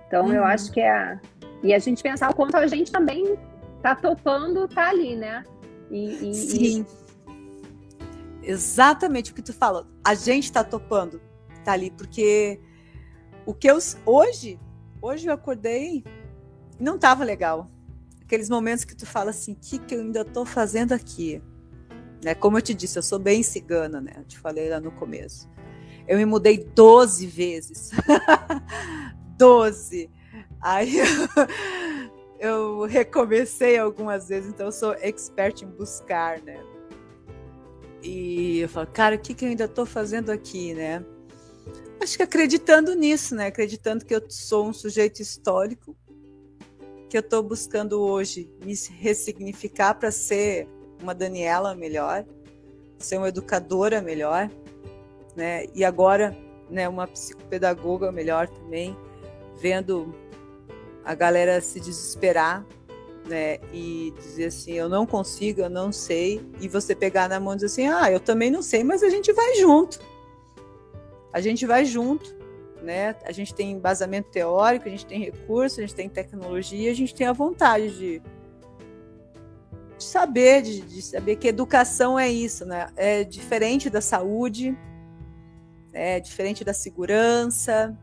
Então 0.07 0.27
uhum. 0.27 0.33
eu 0.33 0.45
acho 0.45 0.73
que 0.73 0.81
é 0.81 1.19
e 1.63 1.75
a 1.75 1.79
gente 1.79 2.03
pensar 2.03 2.31
o 2.31 2.35
quanto 2.35 2.57
a 2.57 2.67
gente 2.67 2.91
também 2.91 3.39
tá 3.83 3.95
topando 3.95 4.67
tá 4.67 4.89
ali, 4.89 5.15
né? 5.15 5.45
E, 5.91 6.31
e, 6.31 6.35
Sim. 6.35 6.87
E... 8.43 8.51
Exatamente 8.51 9.33
o 9.33 9.35
que 9.35 9.43
tu 9.43 9.53
falou. 9.53 9.87
A 10.03 10.15
gente 10.15 10.51
tá 10.51 10.65
topando 10.65 11.21
tá 11.65 11.73
ali, 11.73 11.91
porque 11.91 12.59
o 13.45 13.53
que 13.53 13.71
eu 13.71 13.79
hoje, 14.07 14.59
hoje 15.03 15.29
eu 15.29 15.35
acordei 15.35 16.03
não 16.79 16.99
tava 16.99 17.23
legal. 17.23 17.71
Aqueles 18.31 18.49
momentos 18.49 18.85
que 18.85 18.95
tu 18.95 19.05
fala 19.05 19.31
assim, 19.31 19.55
o 19.55 19.57
que, 19.57 19.77
que 19.77 19.93
eu 19.93 20.03
ainda 20.03 20.25
tô 20.25 20.45
fazendo 20.45 20.93
aqui? 20.93 21.43
Né? 22.25 22.33
Como 22.33 22.57
eu 22.57 22.63
te 22.63 22.73
disse, 22.73 22.97
eu 22.97 23.03
sou 23.03 23.19
bem 23.19 23.43
cigana, 23.43 24.01
né? 24.01 24.13
Eu 24.19 24.25
te 24.25 24.39
falei 24.39 24.71
lá 24.71 24.79
no 24.79 24.93
começo. 24.93 25.51
Eu 26.07 26.17
me 26.17 26.25
mudei 26.25 26.57
12 26.57 27.27
vezes. 27.27 27.91
12. 29.37 30.09
Aí 30.61 30.95
eu, 32.39 32.85
recomecei 32.85 33.77
algumas 33.77 34.29
vezes, 34.29 34.49
então 34.51 34.67
eu 34.67 34.73
sou 34.73 34.93
expert 35.01 35.63
em 35.63 35.67
buscar, 35.69 36.41
né? 36.41 36.63
E 38.01 38.61
eu 38.61 38.69
falo, 38.69 38.87
cara, 38.87 39.17
o 39.17 39.19
que, 39.19 39.35
que 39.35 39.45
eu 39.45 39.49
ainda 39.49 39.65
estou 39.65 39.85
fazendo 39.85 40.31
aqui, 40.31 40.73
né? 40.73 41.05
Acho 42.01 42.17
que 42.17 42.23
acreditando 42.23 42.95
nisso, 42.95 43.35
né? 43.35 43.49
Acreditando 43.49 44.05
que 44.05 44.15
eu 44.15 44.23
sou 44.29 44.69
um 44.69 44.73
sujeito 44.73 45.21
histórico, 45.21 45.97
que 47.11 47.17
eu 47.17 47.21
estou 47.21 47.43
buscando 47.43 48.01
hoje 48.01 48.49
me 48.65 48.73
ressignificar 48.99 49.95
para 49.95 50.13
ser 50.13 50.69
uma 51.03 51.13
Daniela 51.13 51.75
melhor, 51.75 52.25
ser 52.99 53.19
uma 53.19 53.29
educadora 53.29 54.01
melhor, 54.01 54.49
né? 55.35 55.67
E 55.75 55.85
agora, 55.85 56.37
né, 56.71 56.89
uma 56.89 57.09
psicopedagoga 57.09 58.13
melhor 58.13 58.49
também, 58.49 58.97
vendo 59.61 60.15
a 61.05 61.13
galera 61.13 61.61
se 61.61 61.81
desesperar, 61.81 62.65
né? 63.27 63.59
E 63.73 64.15
dizer 64.17 64.47
assim, 64.47 64.73
eu 64.75 64.89
não 64.89 65.05
consigo, 65.05 65.63
eu 65.63 65.71
não 65.71 65.91
sei, 65.91 66.41
e 66.61 66.69
você 66.69 66.95
pegar 66.95 67.29
na 67.29 67.41
mão 67.41 67.55
e 67.55 67.57
dizer 67.57 67.67
assim, 67.67 67.89
ah, 67.89 68.09
eu 68.09 68.21
também 68.21 68.53
não 68.53 68.63
sei, 68.63 68.85
mas 68.85 69.03
a 69.03 69.11
gente 69.11 69.33
vai 69.33 69.57
junto. 69.57 69.99
A 71.33 71.41
gente 71.41 71.67
vai 71.67 71.85
junto, 71.85 72.37
né? 72.83 73.15
A 73.25 73.33
gente 73.33 73.55
tem 73.55 73.73
embasamento 73.73 74.31
teórico, 74.31 74.87
a 74.87 74.91
gente 74.91 75.07
tem 75.07 75.21
recurso, 75.21 75.81
a 75.81 75.83
gente 75.83 75.95
tem 75.95 76.09
tecnologia, 76.09 76.91
a 76.91 76.95
gente 76.95 77.15
tem 77.15 77.27
a 77.27 77.33
vontade 77.33 77.91
de, 77.97 78.23
de 79.99 80.05
saber, 80.05 80.63
de, 80.63 80.81
de, 80.81 81.03
saber 81.03 81.37
que 81.37 81.49
educação 81.49 82.19
é 82.19 82.29
isso, 82.29 82.65
né? 82.65 82.89
É 82.97 83.25
diferente 83.25 83.91
da 83.91 84.01
saúde, 84.01 84.77
é 85.93 86.21
diferente 86.21 86.65
da 86.65 86.73
segurança, 86.73 87.97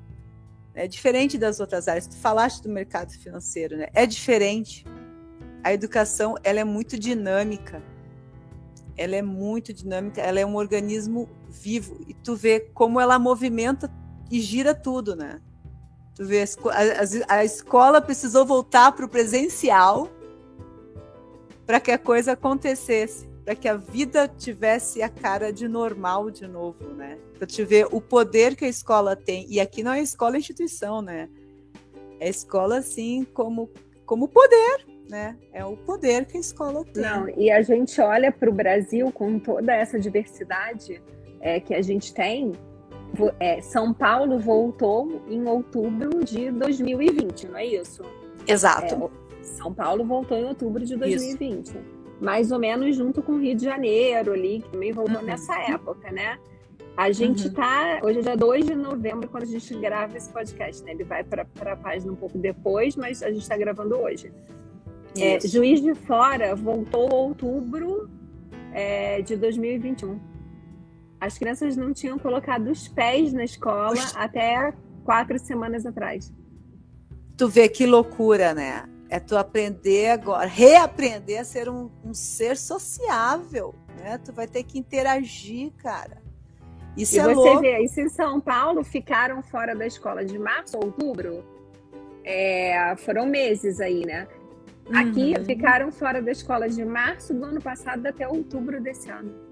é 0.73 0.87
diferente 0.87 1.37
das 1.37 1.59
outras 1.59 1.87
áreas. 1.87 2.07
Tu 2.07 2.15
falaste 2.17 2.61
do 2.61 2.69
mercado 2.69 3.11
financeiro, 3.11 3.77
né? 3.77 3.87
É 3.93 4.05
diferente. 4.05 4.85
A 5.63 5.73
educação, 5.73 6.35
ela 6.43 6.59
é 6.59 6.63
muito 6.63 6.99
dinâmica. 6.99 7.81
Ela 8.95 9.15
é 9.15 9.21
muito 9.21 9.71
dinâmica, 9.73 10.21
ela 10.21 10.39
é 10.39 10.45
um 10.45 10.55
organismo 10.55 11.29
vivo 11.47 12.03
e 12.07 12.13
tu 12.15 12.35
vê 12.35 12.59
como 12.59 12.99
ela 12.99 13.19
movimenta 13.19 13.91
e 14.29 14.39
gira 14.41 14.73
tudo, 14.73 15.15
né? 15.15 15.41
Tu 16.15 16.25
vê, 16.25 16.41
a, 16.41 17.35
a, 17.35 17.37
a 17.39 17.45
escola 17.45 18.01
precisou 18.01 18.45
voltar 18.45 18.91
para 18.91 19.05
o 19.05 19.09
presencial 19.09 20.09
para 21.65 21.79
que 21.79 21.91
a 21.91 21.97
coisa 21.97 22.31
acontecesse, 22.31 23.27
para 23.43 23.53
que 23.53 23.67
a 23.67 23.75
vida 23.75 24.27
tivesse 24.27 25.01
a 25.01 25.09
cara 25.09 25.51
de 25.51 25.67
normal 25.67 26.31
de 26.31 26.47
novo, 26.47 26.93
né? 26.93 27.19
Para 27.37 27.45
te 27.45 27.63
ver 27.63 27.87
o 27.91 28.01
poder 28.01 28.55
que 28.55 28.65
a 28.65 28.69
escola 28.69 29.15
tem. 29.15 29.45
E 29.49 29.59
aqui 29.59 29.83
não 29.83 29.91
é 29.91 30.01
escola 30.01 30.37
é 30.37 30.39
instituição, 30.39 31.01
né? 31.01 31.29
É 32.19 32.29
escola 32.29 32.77
assim 32.77 33.27
como 33.33 33.69
como 34.05 34.29
poder, 34.29 34.85
né? 35.09 35.37
É 35.51 35.65
o 35.65 35.75
poder 35.75 36.25
que 36.25 36.37
a 36.37 36.39
escola 36.39 36.83
tem. 36.85 37.03
Não, 37.03 37.29
e 37.37 37.51
a 37.51 37.61
gente 37.61 37.99
olha 37.99 38.31
para 38.31 38.49
o 38.49 38.53
Brasil 38.53 39.11
com 39.11 39.37
toda 39.37 39.75
essa 39.75 39.99
diversidade 39.99 41.01
é, 41.41 41.59
que 41.59 41.73
a 41.73 41.81
gente 41.81 42.13
tem, 42.13 42.53
é, 43.39 43.61
São 43.61 43.93
Paulo 43.93 44.39
voltou 44.39 45.21
em 45.27 45.45
outubro 45.47 46.23
de 46.23 46.51
2020, 46.51 47.47
não 47.47 47.57
é 47.57 47.65
isso? 47.65 48.03
Exato. 48.45 49.11
É, 49.39 49.43
São 49.43 49.73
Paulo 49.73 50.03
voltou 50.05 50.37
em 50.37 50.45
outubro 50.45 50.83
de 50.85 50.95
2020. 50.95 51.67
Isso. 51.67 51.77
Mais 52.21 52.51
ou 52.51 52.59
menos 52.59 52.95
junto 52.95 53.21
com 53.21 53.33
o 53.33 53.39
Rio 53.39 53.55
de 53.55 53.63
Janeiro 53.63 54.33
ali, 54.33 54.61
que 54.61 54.69
também 54.69 54.91
voltou 54.91 55.19
uhum. 55.19 55.25
nessa 55.25 55.57
época, 55.59 56.11
né? 56.11 56.39
A 56.95 57.11
gente. 57.11 57.47
Uhum. 57.47 57.53
Hoje 58.03 58.19
é 58.19 58.21
dia 58.23 58.37
2 58.37 58.65
de 58.65 58.75
novembro, 58.75 59.29
quando 59.29 59.43
a 59.43 59.47
gente 59.47 59.75
grava 59.75 60.17
esse 60.17 60.31
podcast, 60.31 60.83
né? 60.83 60.91
Ele 60.91 61.03
vai 61.03 61.23
para 61.23 61.45
a 61.61 61.75
página 61.75 62.11
um 62.11 62.15
pouco 62.15 62.37
depois, 62.39 62.95
mas 62.95 63.21
a 63.21 63.29
gente 63.29 63.43
está 63.43 63.55
gravando 63.55 63.95
hoje. 63.95 64.31
É, 65.15 65.39
Juiz 65.39 65.81
de 65.81 65.93
Fora 65.93 66.55
voltou 66.55 67.13
outubro 67.13 68.09
é, 68.73 69.21
de 69.21 69.35
2021. 69.35 70.19
As 71.19 71.37
crianças 71.37 71.75
não 71.75 71.93
tinham 71.93 72.19
colocado 72.19 72.69
os 72.69 72.87
pés 72.87 73.33
na 73.33 73.43
escola 73.43 73.99
até 74.15 74.73
quatro 75.03 75.39
semanas 75.39 75.85
atrás. 75.85 76.31
Tu 77.35 77.47
vê 77.47 77.67
que 77.69 77.85
loucura, 77.85 78.53
né? 78.53 78.83
É 79.09 79.19
tu 79.19 79.37
aprender 79.37 80.09
agora, 80.09 80.45
reaprender 80.45 81.39
a 81.39 81.43
ser 81.43 81.69
um, 81.69 81.89
um 82.03 82.13
ser 82.13 82.57
sociável, 82.57 83.73
né? 83.99 84.17
Tu 84.17 84.33
vai 84.33 84.47
ter 84.47 84.63
que 84.63 84.77
interagir, 84.77 85.71
cara. 85.77 86.21
Isso 86.95 87.15
e 87.15 87.19
é 87.19 87.23
você 87.23 87.33
louco. 87.33 87.61
vê, 87.61 87.79
isso 87.79 88.01
em 88.01 88.09
São 88.09 88.41
Paulo 88.41 88.83
ficaram 88.83 89.41
fora 89.41 89.75
da 89.75 89.85
escola 89.85 90.25
de 90.25 90.37
março 90.37 90.75
a 90.75 90.83
outubro. 90.83 91.43
É, 92.23 92.95
foram 92.97 93.25
meses 93.25 93.79
aí, 93.79 94.05
né? 94.05 94.27
Aqui 94.93 95.33
uhum. 95.37 95.45
ficaram 95.45 95.91
fora 95.91 96.21
da 96.21 96.31
escola 96.31 96.67
de 96.67 96.83
março 96.83 97.33
do 97.33 97.45
ano 97.45 97.61
passado 97.61 98.05
até 98.05 98.27
outubro 98.27 98.81
desse 98.81 99.09
ano. 99.09 99.46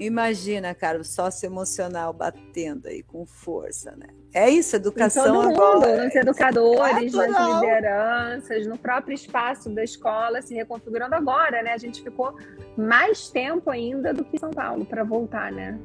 Imagina, 0.00 0.74
cara, 0.74 0.98
o 0.98 1.04
sócio 1.04 1.44
emocional 1.44 2.10
batendo 2.10 2.88
aí 2.88 3.02
com 3.02 3.26
força, 3.26 3.94
né? 3.98 4.06
É 4.32 4.48
isso, 4.48 4.74
educação 4.74 5.26
em 5.26 5.28
todo 5.28 5.42
mundo, 5.42 5.62
agora. 5.62 6.04
Nos 6.04 6.14
educadores, 6.14 7.14
é 7.14 7.26
nas 7.26 7.60
lideranças, 7.60 8.66
no 8.66 8.78
próprio 8.78 9.14
espaço 9.14 9.68
da 9.68 9.84
escola 9.84 10.40
se 10.40 10.54
reconfigurando 10.54 11.14
agora, 11.14 11.62
né? 11.62 11.74
A 11.74 11.78
gente 11.78 12.02
ficou 12.02 12.34
mais 12.78 13.28
tempo 13.28 13.68
ainda 13.68 14.14
do 14.14 14.24
que 14.24 14.38
São 14.38 14.50
Paulo 14.50 14.86
para 14.86 15.04
voltar, 15.04 15.52
né? 15.52 15.78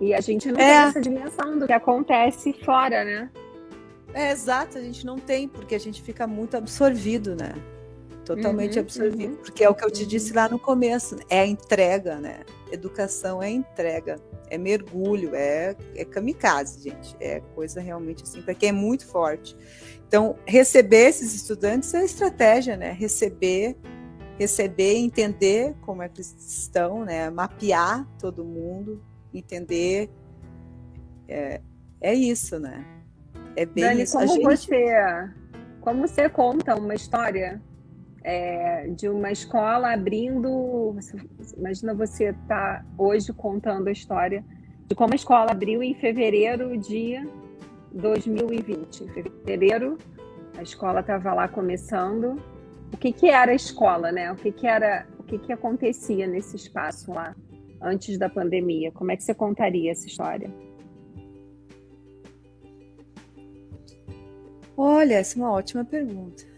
E 0.00 0.14
a 0.14 0.20
gente 0.22 0.50
não 0.50 0.58
é. 0.58 0.64
tem 0.64 0.88
essa 0.88 1.00
dimensão 1.00 1.58
do 1.58 1.66
que 1.66 1.74
acontece 1.74 2.54
fora, 2.64 3.04
né? 3.04 3.30
É 4.14 4.30
exato, 4.30 4.78
a 4.78 4.80
gente 4.80 5.04
não 5.04 5.18
tem, 5.18 5.46
porque 5.46 5.74
a 5.74 5.80
gente 5.80 6.00
fica 6.00 6.26
muito 6.26 6.56
absorvido, 6.56 7.36
né? 7.36 7.52
Totalmente 8.24 8.78
uhum, 8.78 8.82
absorvido. 8.82 9.32
Uhum. 9.32 9.36
Porque 9.36 9.64
é 9.64 9.68
o 9.68 9.74
que 9.74 9.84
eu 9.84 9.90
te 9.90 10.06
disse 10.06 10.32
lá 10.32 10.48
no 10.48 10.58
começo, 10.58 11.16
é 11.28 11.40
a 11.40 11.46
entrega, 11.46 12.16
né? 12.16 12.40
Educação 12.70 13.42
é 13.42 13.50
entrega, 13.50 14.16
é 14.48 14.56
mergulho, 14.56 15.34
é, 15.34 15.74
é 15.96 16.04
kamikaze, 16.04 16.82
gente. 16.82 17.16
É 17.20 17.40
coisa 17.54 17.80
realmente 17.80 18.22
assim, 18.22 18.40
para 18.40 18.54
quem 18.54 18.68
é 18.68 18.72
muito 18.72 19.06
forte. 19.06 19.56
Então, 20.06 20.36
receber 20.46 21.08
esses 21.08 21.34
estudantes 21.34 21.92
é 21.94 22.04
estratégia, 22.04 22.76
né? 22.76 22.92
Receber, 22.92 23.76
receber, 24.38 24.96
entender 24.96 25.74
como 25.80 26.02
é 26.02 26.08
que 26.08 26.18
eles 26.20 26.34
estão, 26.38 27.04
né? 27.04 27.28
Mapear 27.28 28.06
todo 28.20 28.44
mundo, 28.44 29.02
entender. 29.34 30.10
É, 31.26 31.60
é 32.00 32.14
isso, 32.14 32.60
né? 32.60 32.84
É 33.56 33.66
bem 33.66 33.84
Dani, 33.84 34.02
isso. 34.02 34.16
Como 34.16 34.28
gente... 34.28 34.44
você, 34.44 35.30
como 35.80 36.06
você 36.06 36.28
conta 36.28 36.74
uma 36.76 36.94
história 36.94 37.60
é, 38.24 38.88
de 38.88 39.08
uma 39.08 39.30
escola 39.30 39.92
abrindo. 39.92 40.96
Imagina 41.56 41.94
você 41.94 42.30
estar 42.30 42.82
tá 42.82 42.86
hoje 42.96 43.32
contando 43.32 43.88
a 43.88 43.92
história 43.92 44.44
de 44.86 44.94
como 44.94 45.12
a 45.12 45.16
escola 45.16 45.50
abriu 45.50 45.82
em 45.82 45.94
fevereiro 45.94 46.76
de 46.76 47.16
2020. 47.92 49.04
Em 49.04 49.08
fevereiro, 49.08 49.98
a 50.56 50.62
escola 50.62 51.00
estava 51.00 51.34
lá 51.34 51.48
começando. 51.48 52.40
O 52.92 52.96
que, 52.96 53.12
que 53.12 53.28
era 53.28 53.52
a 53.52 53.54
escola, 53.54 54.12
né? 54.12 54.30
O 54.30 54.36
que, 54.36 54.52
que 54.52 54.66
era, 54.66 55.06
o 55.18 55.22
que, 55.22 55.38
que 55.38 55.52
acontecia 55.52 56.26
nesse 56.26 56.56
espaço 56.56 57.12
lá 57.12 57.34
antes 57.80 58.18
da 58.18 58.28
pandemia? 58.28 58.92
Como 58.92 59.10
é 59.10 59.16
que 59.16 59.22
você 59.22 59.34
contaria 59.34 59.90
essa 59.90 60.06
história? 60.06 60.50
Olha, 64.76 65.14
essa 65.14 65.38
é 65.38 65.42
uma 65.42 65.52
ótima 65.52 65.84
pergunta 65.84 66.51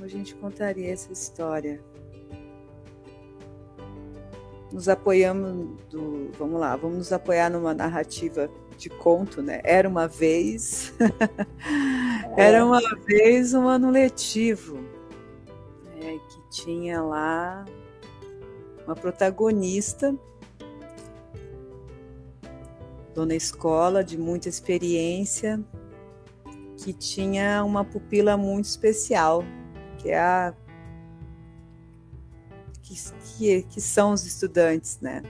como 0.00 0.06
a 0.06 0.08
gente 0.08 0.34
contaria 0.36 0.90
essa 0.90 1.12
história? 1.12 1.78
Nos 4.72 4.88
apoiamos 4.88 5.76
do, 5.90 6.30
vamos 6.38 6.58
lá, 6.58 6.74
vamos 6.74 6.96
nos 6.96 7.12
apoiar 7.12 7.50
numa 7.50 7.74
narrativa 7.74 8.48
de 8.78 8.88
conto, 8.88 9.42
né? 9.42 9.60
Era 9.62 9.86
uma 9.86 10.08
vez, 10.08 10.94
era 12.34 12.58
é. 12.58 12.64
uma 12.64 12.80
vez 13.04 13.52
um 13.52 13.68
ano 13.68 13.90
letivo, 13.90 14.78
né? 15.96 16.18
que 16.30 16.48
tinha 16.48 17.02
lá 17.02 17.66
uma 18.86 18.96
protagonista, 18.96 20.16
dona 23.14 23.34
escola 23.34 24.02
de 24.02 24.16
muita 24.16 24.48
experiência, 24.48 25.62
que 26.78 26.94
tinha 26.94 27.62
uma 27.62 27.84
pupila 27.84 28.38
muito 28.38 28.64
especial, 28.64 29.44
que 30.00 30.10
é 30.10 30.18
a 30.18 30.54
que, 32.82 32.94
que, 33.36 33.62
que 33.62 33.80
são 33.80 34.12
os 34.12 34.24
estudantes, 34.24 34.98
né? 35.00 35.22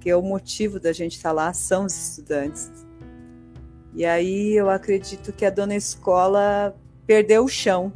Que 0.00 0.10
é 0.10 0.16
o 0.16 0.22
motivo 0.22 0.78
da 0.78 0.92
gente 0.92 1.16
estar 1.16 1.30
tá 1.30 1.32
lá 1.32 1.52
são 1.52 1.86
os 1.86 2.10
estudantes. 2.10 2.70
E 3.94 4.04
aí 4.04 4.52
eu 4.52 4.68
acredito 4.68 5.32
que 5.32 5.44
a 5.44 5.50
dona 5.50 5.74
escola 5.74 6.76
perdeu 7.06 7.44
o 7.44 7.48
chão. 7.48 7.92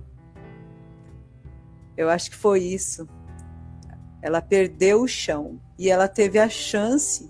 Eu 1.96 2.09
acho 2.09 2.31
que 2.31 2.37
foi 2.37 2.62
isso. 2.62 3.07
Ela 4.23 4.40
perdeu 4.40 5.03
o 5.03 5.09
chão 5.09 5.61
e 5.79 5.90
ela 5.90 6.09
teve 6.09 6.38
a 6.38 6.49
chance 6.49 7.29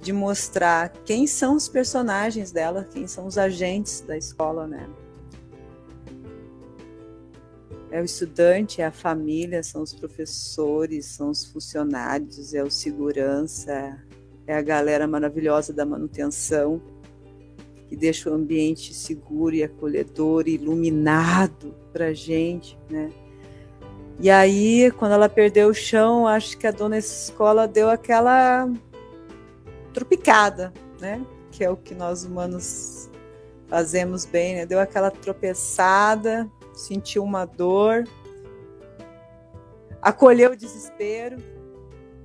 de 0.00 0.12
mostrar 0.12 0.90
quem 1.04 1.26
são 1.26 1.56
os 1.56 1.68
personagens 1.68 2.52
dela, 2.52 2.84
quem 2.84 3.08
são 3.08 3.26
os 3.26 3.36
agentes 3.36 4.00
da 4.02 4.16
escola, 4.16 4.66
né? 4.66 4.88
É 7.90 8.00
o 8.00 8.04
estudante, 8.04 8.82
é 8.82 8.86
a 8.86 8.92
família, 8.92 9.62
são 9.62 9.82
os 9.82 9.92
professores, 9.92 11.06
são 11.06 11.30
os 11.30 11.44
funcionários, 11.44 12.52
é 12.52 12.62
o 12.62 12.70
segurança, 12.70 13.96
é 14.46 14.56
a 14.56 14.62
galera 14.62 15.06
maravilhosa 15.06 15.72
da 15.72 15.86
manutenção, 15.86 16.80
que 17.88 17.96
deixa 17.96 18.28
o 18.28 18.34
ambiente 18.34 18.92
seguro 18.92 19.54
e 19.54 19.62
acolhedor, 19.62 20.48
iluminado 20.48 21.74
para 21.92 22.12
gente, 22.12 22.76
né? 22.90 23.10
E 24.18 24.30
aí, 24.30 24.90
quando 24.92 25.12
ela 25.12 25.28
perdeu 25.28 25.68
o 25.68 25.74
chão, 25.74 26.26
acho 26.26 26.56
que 26.56 26.66
a 26.66 26.70
dona 26.70 26.96
escola 26.96 27.68
deu 27.68 27.90
aquela 27.90 28.68
tropicada, 29.92 30.72
né? 30.98 31.24
Que 31.50 31.64
é 31.64 31.70
o 31.70 31.76
que 31.76 31.94
nós 31.94 32.24
humanos 32.24 33.10
fazemos 33.68 34.24
bem, 34.24 34.56
né? 34.56 34.66
Deu 34.66 34.80
aquela 34.80 35.10
tropeçada, 35.10 36.50
sentiu 36.76 37.24
uma 37.24 37.44
dor, 37.44 38.04
acolheu 40.00 40.52
o 40.52 40.56
desespero, 40.56 41.36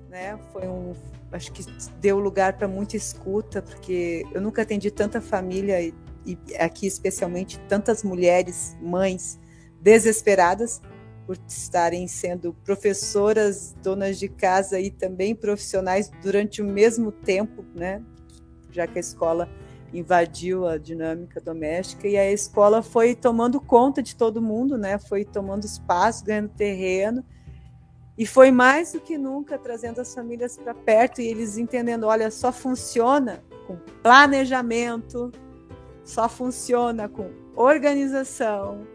né? 0.10 0.38
Foi 0.52 0.68
um, 0.68 0.94
acho 1.32 1.52
que 1.52 1.64
deu 2.00 2.20
lugar 2.20 2.58
para 2.58 2.68
muita 2.68 2.98
escuta, 2.98 3.62
porque 3.62 4.24
eu 4.34 4.42
nunca 4.42 4.62
atendi 4.62 4.92
tanta 4.92 5.22
família 5.22 5.82
e, 5.82 5.94
e 6.26 6.38
aqui 6.58 6.86
especialmente 6.86 7.58
tantas 7.68 8.04
mulheres, 8.04 8.78
mães 8.82 9.40
desesperadas 9.80 10.82
por 11.26 11.38
estarem 11.48 12.08
sendo 12.08 12.54
professoras, 12.54 13.74
donas 13.82 14.20
de 14.20 14.28
casa 14.28 14.80
e 14.80 14.92
também 14.92 15.34
profissionais 15.34 16.12
durante 16.22 16.62
o 16.62 16.66
mesmo 16.66 17.12
tempo, 17.12 17.64
né? 17.74 18.04
Já 18.70 18.86
que 18.86 18.98
a 18.98 19.02
escola 19.02 19.50
invadiu 19.94 20.68
a 20.68 20.78
dinâmica 20.78 21.42
doméstica 21.42 22.08
e 22.08 22.18
a 22.18 22.32
escola 22.32 22.82
foi 22.82 23.14
tomando 23.16 23.60
conta 23.60 24.02
de 24.02 24.16
todo 24.16 24.42
mundo, 24.42 24.78
né? 24.78 24.98
Foi 24.98 25.26
tomando 25.26 25.66
espaço, 25.66 26.24
ganhando 26.24 26.50
terreno 26.50 27.26
e 28.18 28.26
foi 28.26 28.52
mais 28.52 28.94
do 28.94 29.00
que 29.00 29.18
nunca 29.18 29.58
trazendo 29.58 30.00
as 30.00 30.14
famílias 30.14 30.58
para 30.58 30.74
perto 30.74 31.22
e 31.22 31.28
eles 31.28 31.58
entendendo, 31.58 32.06
olha, 32.06 32.30
só 32.30 32.52
funciona 32.52 33.44
com 33.66 33.78
planejamento, 34.04 35.32
só 36.04 36.30
funciona 36.30 37.10
com 37.10 37.32
organização, 37.56 38.86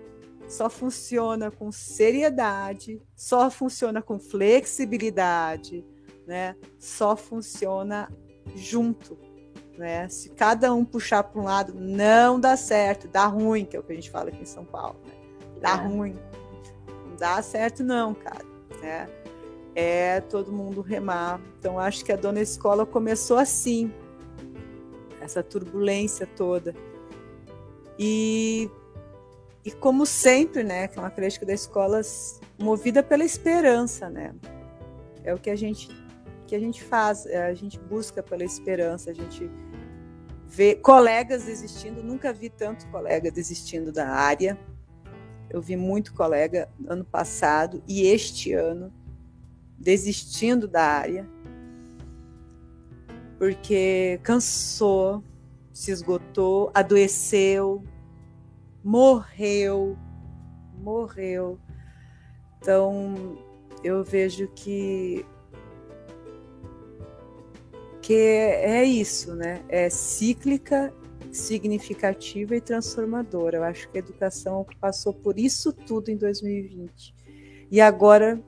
só 0.46 0.70
funciona 0.70 1.50
com 1.50 1.72
seriedade, 1.72 3.02
só 3.14 3.50
funciona 3.50 4.00
com 4.00 4.18
flexibilidade, 4.18 5.84
né? 6.26 6.54
Só 6.78 7.16
funciona 7.16 8.08
junto, 8.54 9.18
né? 9.78 10.08
Se 10.08 10.30
cada 10.30 10.72
um 10.72 10.84
puxar 10.84 11.22
para 11.22 11.40
um 11.40 11.44
lado, 11.44 11.74
não 11.74 12.38
dá 12.38 12.56
certo, 12.56 13.08
dá 13.08 13.26
ruim, 13.26 13.64
que 13.64 13.76
é 13.76 13.80
o 13.80 13.82
que 13.82 13.92
a 13.92 13.94
gente 13.94 14.10
fala 14.10 14.28
aqui 14.28 14.42
em 14.42 14.46
São 14.46 14.64
Paulo, 14.64 14.96
né? 15.06 15.12
Dá 15.60 15.72
é. 15.72 15.86
ruim. 15.86 16.18
Não 17.06 17.16
dá 17.16 17.40
certo 17.42 17.82
não, 17.82 18.14
cara, 18.14 18.44
né? 18.80 19.08
É 19.74 20.20
todo 20.20 20.52
mundo 20.52 20.80
remar. 20.80 21.40
Então 21.58 21.78
acho 21.78 22.04
que 22.04 22.12
a 22.12 22.16
dona 22.16 22.40
escola 22.40 22.86
começou 22.86 23.38
assim, 23.38 23.92
essa 25.20 25.42
turbulência 25.42 26.26
toda. 26.26 26.74
E 27.98 28.70
e 29.64 29.72
como 29.72 30.06
sempre, 30.06 30.62
né, 30.62 30.86
que 30.86 30.96
é 30.96 31.02
uma 31.02 31.10
crítica 31.10 31.44
da 31.44 31.52
escola 31.52 32.00
movida 32.56 33.02
pela 33.02 33.24
esperança, 33.24 34.08
né? 34.08 34.32
É 35.24 35.34
o 35.34 35.38
que 35.38 35.50
a 35.50 35.56
gente 35.56 35.88
que 36.46 36.54
a 36.54 36.60
gente 36.60 36.84
faz, 36.84 37.26
é, 37.26 37.44
a 37.44 37.54
gente 37.54 37.76
busca 37.76 38.22
pela 38.22 38.44
esperança, 38.44 39.10
a 39.10 39.14
gente 39.14 39.50
vê 40.46 40.74
colegas 40.74 41.44
desistindo, 41.44 42.02
nunca 42.02 42.32
vi 42.32 42.48
tanto 42.48 42.86
colega 42.88 43.30
desistindo 43.30 43.92
da 43.92 44.08
área. 44.08 44.58
Eu 45.50 45.60
vi 45.60 45.76
muito 45.76 46.14
colega 46.14 46.68
ano 46.86 47.04
passado 47.04 47.82
e 47.86 48.06
este 48.06 48.52
ano 48.52 48.92
desistindo 49.78 50.66
da 50.66 50.82
área 50.82 51.28
porque 53.38 54.18
cansou, 54.22 55.22
se 55.72 55.90
esgotou, 55.90 56.70
adoeceu, 56.74 57.84
morreu, 58.82 59.96
morreu. 60.78 61.58
Então 62.58 63.38
eu 63.84 64.02
vejo 64.02 64.48
que 64.48 65.24
que 68.06 68.14
é 68.14 68.84
isso, 68.84 69.34
né? 69.34 69.62
É 69.68 69.90
cíclica, 69.90 70.94
significativa 71.32 72.54
e 72.54 72.60
transformadora. 72.60 73.56
Eu 73.56 73.64
acho 73.64 73.90
que 73.90 73.98
a 73.98 74.00
educação 74.00 74.64
passou 74.80 75.12
por 75.12 75.36
isso 75.36 75.72
tudo 75.72 76.08
em 76.08 76.16
2020. 76.16 77.12
E 77.68 77.80
agora 77.80 78.40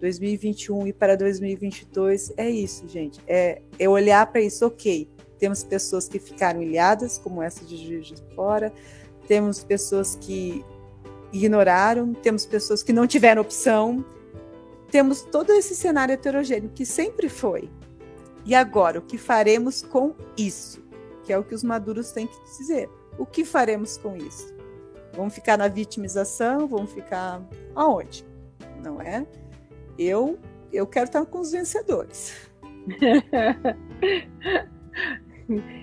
2021 0.00 0.88
e 0.88 0.92
para 0.92 1.16
2022 1.16 2.32
é 2.36 2.50
isso, 2.50 2.88
gente. 2.88 3.20
É, 3.28 3.62
é 3.78 3.88
olhar 3.88 4.26
para 4.26 4.40
isso, 4.40 4.66
ok. 4.66 5.08
Temos 5.38 5.62
pessoas 5.62 6.08
que 6.08 6.18
ficaram 6.18 6.60
ilhadas, 6.60 7.16
como 7.16 7.40
essa 7.40 7.64
de 7.64 7.76
Juiz 7.76 8.08
de 8.08 8.34
Fora, 8.34 8.72
temos 9.28 9.62
pessoas 9.62 10.16
que 10.16 10.64
ignoraram, 11.32 12.12
temos 12.12 12.44
pessoas 12.44 12.82
que 12.82 12.92
não 12.92 13.06
tiveram 13.06 13.40
opção, 13.40 14.04
temos 14.90 15.22
todo 15.22 15.52
esse 15.52 15.76
cenário 15.76 16.12
heterogêneo 16.12 16.72
que 16.74 16.84
sempre 16.84 17.28
foi. 17.28 17.70
E 18.46 18.54
agora, 18.54 19.00
o 19.00 19.02
que 19.02 19.18
faremos 19.18 19.82
com 19.82 20.14
isso? 20.38 20.82
Que 21.24 21.32
é 21.32 21.38
o 21.38 21.42
que 21.42 21.54
os 21.54 21.64
maduros 21.64 22.12
têm 22.12 22.26
que 22.26 22.40
dizer. 22.44 22.88
O 23.18 23.26
que 23.26 23.44
faremos 23.44 23.98
com 23.98 24.16
isso? 24.16 24.54
Vamos 25.14 25.34
ficar 25.34 25.58
na 25.58 25.66
vitimização? 25.66 26.68
Vamos 26.68 26.92
ficar 26.92 27.42
aonde? 27.74 28.24
Não 28.82 29.00
é? 29.00 29.26
Eu 29.98 30.38
eu 30.72 30.86
quero 30.86 31.06
estar 31.06 31.24
com 31.26 31.40
os 31.40 31.50
vencedores. 31.52 32.48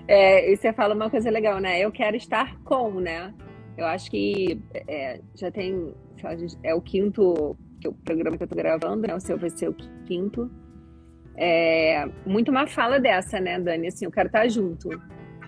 É, 0.09 0.53
você 0.53 0.73
fala 0.73 0.93
uma 0.93 1.09
coisa 1.09 1.29
legal, 1.29 1.57
né? 1.57 1.79
Eu 1.79 1.89
quero 1.89 2.17
estar 2.17 2.59
com, 2.63 2.99
né? 2.99 3.33
Eu 3.77 3.85
acho 3.85 4.11
que 4.11 4.61
é, 4.73 5.21
já 5.33 5.49
tem. 5.49 5.93
É 6.61 6.75
o 6.75 6.81
quinto 6.81 7.55
o 7.85 7.93
programa 8.03 8.37
que 8.37 8.43
eu 8.43 8.47
tô 8.47 8.55
gravando, 8.55 9.07
né? 9.07 9.15
O 9.15 9.21
seu 9.21 9.37
vai 9.37 9.49
ser 9.49 9.69
o 9.69 9.73
quinto. 10.05 10.51
É, 11.35 12.07
muito 12.25 12.51
uma 12.51 12.67
fala 12.67 12.99
dessa, 12.99 13.39
né, 13.39 13.59
Dani? 13.59 13.87
Assim, 13.87 14.05
eu 14.05 14.11
quero 14.11 14.27
estar 14.27 14.47
junto. 14.47 14.89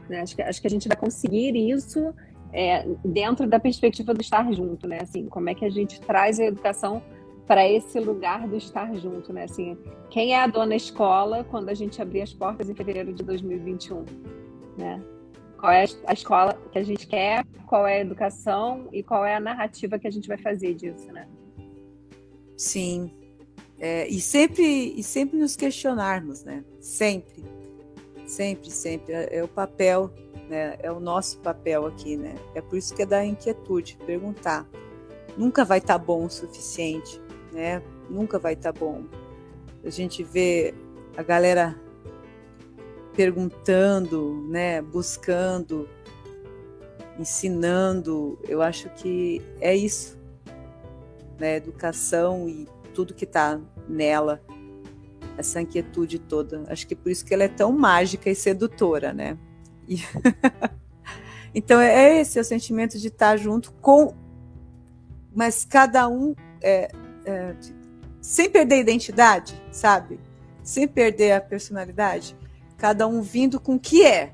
Né? 0.09 0.21
Acho, 0.21 0.35
que, 0.35 0.41
acho 0.41 0.61
que 0.61 0.67
a 0.67 0.69
gente 0.69 0.87
vai 0.87 0.97
conseguir 0.97 1.55
isso 1.55 2.13
é, 2.53 2.85
dentro 3.03 3.47
da 3.47 3.59
perspectiva 3.59 4.13
do 4.13 4.21
estar 4.21 4.51
junto, 4.53 4.87
né? 4.87 4.99
Assim, 5.01 5.27
como 5.27 5.49
é 5.49 5.55
que 5.55 5.65
a 5.65 5.69
gente 5.69 5.99
traz 6.01 6.39
a 6.39 6.45
educação 6.45 7.03
para 7.45 7.67
esse 7.67 7.99
lugar 7.99 8.47
do 8.47 8.55
estar 8.55 8.93
junto, 8.95 9.31
né? 9.31 9.43
Assim, 9.43 9.77
quem 10.09 10.33
é 10.33 10.41
a 10.41 10.47
dona 10.47 10.75
escola 10.75 11.43
quando 11.43 11.69
a 11.69 11.73
gente 11.73 12.01
abrir 12.01 12.21
as 12.21 12.33
portas 12.33 12.69
em 12.69 12.75
fevereiro 12.75 13.13
de 13.13 13.23
2021, 13.23 14.03
né? 14.77 15.01
Qual 15.59 15.71
é 15.71 15.85
a 16.05 16.13
escola 16.13 16.57
que 16.71 16.77
a 16.77 16.83
gente 16.83 17.07
quer, 17.07 17.45
qual 17.65 17.87
é 17.87 17.97
a 17.97 18.01
educação 18.01 18.87
e 18.91 19.01
qual 19.03 19.25
é 19.25 19.35
a 19.35 19.39
narrativa 19.39 19.97
que 19.97 20.07
a 20.07 20.11
gente 20.11 20.27
vai 20.27 20.37
fazer 20.37 20.73
disso, 20.73 21.11
né? 21.11 21.27
Sim. 22.57 23.11
É, 23.79 24.07
e 24.07 24.21
sempre 24.21 24.93
e 24.97 25.03
sempre 25.03 25.37
nos 25.37 25.55
questionarmos, 25.55 26.43
né? 26.43 26.63
Sempre, 26.79 27.43
sempre, 28.25 28.71
sempre 28.71 29.13
é, 29.13 29.37
é 29.37 29.43
o 29.43 29.47
papel, 29.47 30.11
né? 30.49 30.77
É 30.81 30.91
o 30.91 30.99
nosso 30.99 31.39
papel 31.39 31.85
aqui, 31.85 32.15
né? 32.15 32.35
É 32.53 32.61
por 32.61 32.77
isso 32.77 32.95
que 32.95 33.01
é 33.01 33.05
da 33.05 33.25
inquietude, 33.25 33.97
perguntar. 34.05 34.67
Nunca 35.37 35.65
vai 35.65 35.79
estar 35.79 35.99
tá 35.99 36.05
bom 36.05 36.25
o 36.25 36.29
suficiente 36.29 37.19
né? 37.55 37.81
Nunca 38.09 38.37
vai 38.37 38.53
estar 38.53 38.73
tá 38.73 38.79
bom. 38.79 39.05
A 39.83 39.89
gente 39.89 40.21
vê 40.21 40.75
a 41.15 41.23
galera 41.23 41.79
perguntando, 43.15 44.45
né? 44.49 44.81
Buscando, 44.81 45.87
ensinando. 47.17 48.37
Eu 48.47 48.61
acho 48.61 48.89
que 48.89 49.41
é 49.61 49.73
isso, 49.73 50.19
né? 51.39 51.55
Educação 51.55 52.47
e 52.49 52.67
tudo 52.95 53.13
que 53.13 53.25
está 53.25 53.59
nela, 53.89 54.41
essa 55.37 55.61
inquietude 55.61 56.17
toda. 56.17 56.63
Acho 56.69 56.87
que 56.87 56.95
por 56.95 57.11
isso 57.11 57.25
que 57.25 57.33
ela 57.33 57.43
é 57.43 57.49
tão 57.49 57.73
mágica 57.73 58.29
e 58.29 58.35
sedutora, 58.35 59.13
né? 59.13 59.37
E... 59.87 59.97
então 61.53 61.79
é 61.79 62.21
esse 62.21 62.39
é 62.39 62.41
o 62.41 62.45
sentimento 62.45 62.97
de 62.97 63.09
estar 63.09 63.35
junto 63.35 63.73
com, 63.73 64.15
mas 65.35 65.65
cada 65.65 66.07
um 66.07 66.33
é, 66.63 66.89
é, 67.25 67.55
sem 68.21 68.49
perder 68.49 68.75
a 68.75 68.79
identidade, 68.79 69.61
sabe? 69.71 70.17
Sem 70.63 70.87
perder 70.87 71.33
a 71.33 71.41
personalidade. 71.41 72.35
Cada 72.77 73.05
um 73.07 73.21
vindo 73.21 73.59
com 73.59 73.75
o 73.75 73.79
que 73.79 74.03
é, 74.03 74.33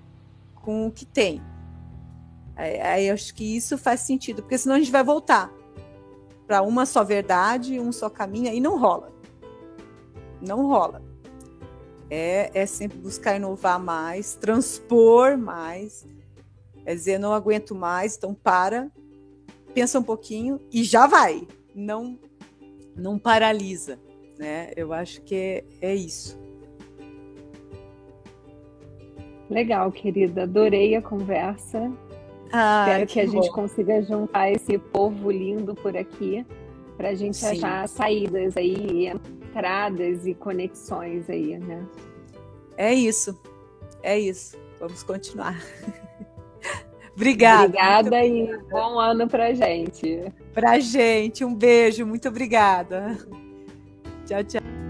com 0.54 0.88
o 0.88 0.91
que 0.91 1.06
tem. 1.06 1.41
Aí, 2.56 2.80
aí 2.80 3.10
acho 3.10 3.34
que 3.34 3.58
isso 3.58 3.76
faz 3.76 4.02
sentido, 4.02 4.43
porque 4.43 4.58
senão 4.58 4.76
a 4.76 4.80
gente 4.80 4.91
vai 4.91 5.04
voltar 5.04 5.52
para 6.51 6.61
uma 6.63 6.85
só 6.85 7.01
verdade, 7.01 7.80
um 7.80 7.93
só 7.93 8.09
caminho, 8.09 8.53
e 8.53 8.59
não 8.59 8.78
rola. 8.78 9.09
Não 10.41 10.67
rola. 10.67 11.01
É, 12.09 12.51
é 12.53 12.65
sempre 12.65 12.97
buscar 12.97 13.38
inovar 13.38 13.80
mais, 13.80 14.36
transpor 14.36 15.38
mais, 15.38 16.05
é 16.86 16.93
dizer, 16.93 17.17
não 17.19 17.32
aguento 17.32 17.73
mais, 17.73 18.17
então 18.17 18.34
para, 18.34 18.91
pensa 19.73 19.97
um 19.97 20.03
pouquinho 20.03 20.59
e 20.73 20.84
já 20.84 21.07
vai. 21.07 21.47
Não 21.73 22.19
não 22.97 23.17
paralisa, 23.17 23.97
né? 24.38 24.73
Eu 24.76 24.91
acho 24.91 25.21
que 25.21 25.34
é, 25.34 25.63
é 25.82 25.95
isso. 25.95 26.38
Legal, 29.49 29.89
querida. 29.89 30.43
Adorei 30.43 30.95
a 30.95 31.01
conversa. 31.01 31.89
Ah, 32.52 32.86
Espero 32.88 33.08
que, 33.08 33.14
que 33.14 33.20
a 33.20 33.26
bom. 33.26 33.32
gente 33.32 33.52
consiga 33.52 34.02
juntar 34.02 34.52
esse 34.52 34.78
povo 34.78 35.32
lindo 35.32 35.74
por 35.76 35.95
aqui 35.95 36.45
para 36.97 37.10
a 37.10 37.16
gente 37.16 37.38
Sim. 37.38 37.58
achar 37.58 37.88
saídas 37.88 38.58
aí, 38.58 39.08
entradas 39.08 40.26
e 40.28 40.34
conexões 40.34 41.30
aí, 41.30 41.58
né? 41.58 41.86
É 42.78 42.93
isso. 42.93 43.39
É 44.04 44.20
isso. 44.20 44.58
Vamos 44.80 45.04
continuar. 45.04 45.62
obrigada. 47.16 47.66
Obrigada 47.66 48.26
e 48.26 48.58
bom 48.70 48.99
ano 48.99 49.28
pra 49.28 49.54
gente 49.54 50.32
pra 50.54 50.80
gente. 50.80 51.43
Um 51.43 51.54
beijo, 51.54 52.06
muito 52.06 52.28
obrigada. 52.28 53.18
Tchau, 54.26 54.43
tchau. 54.43 54.80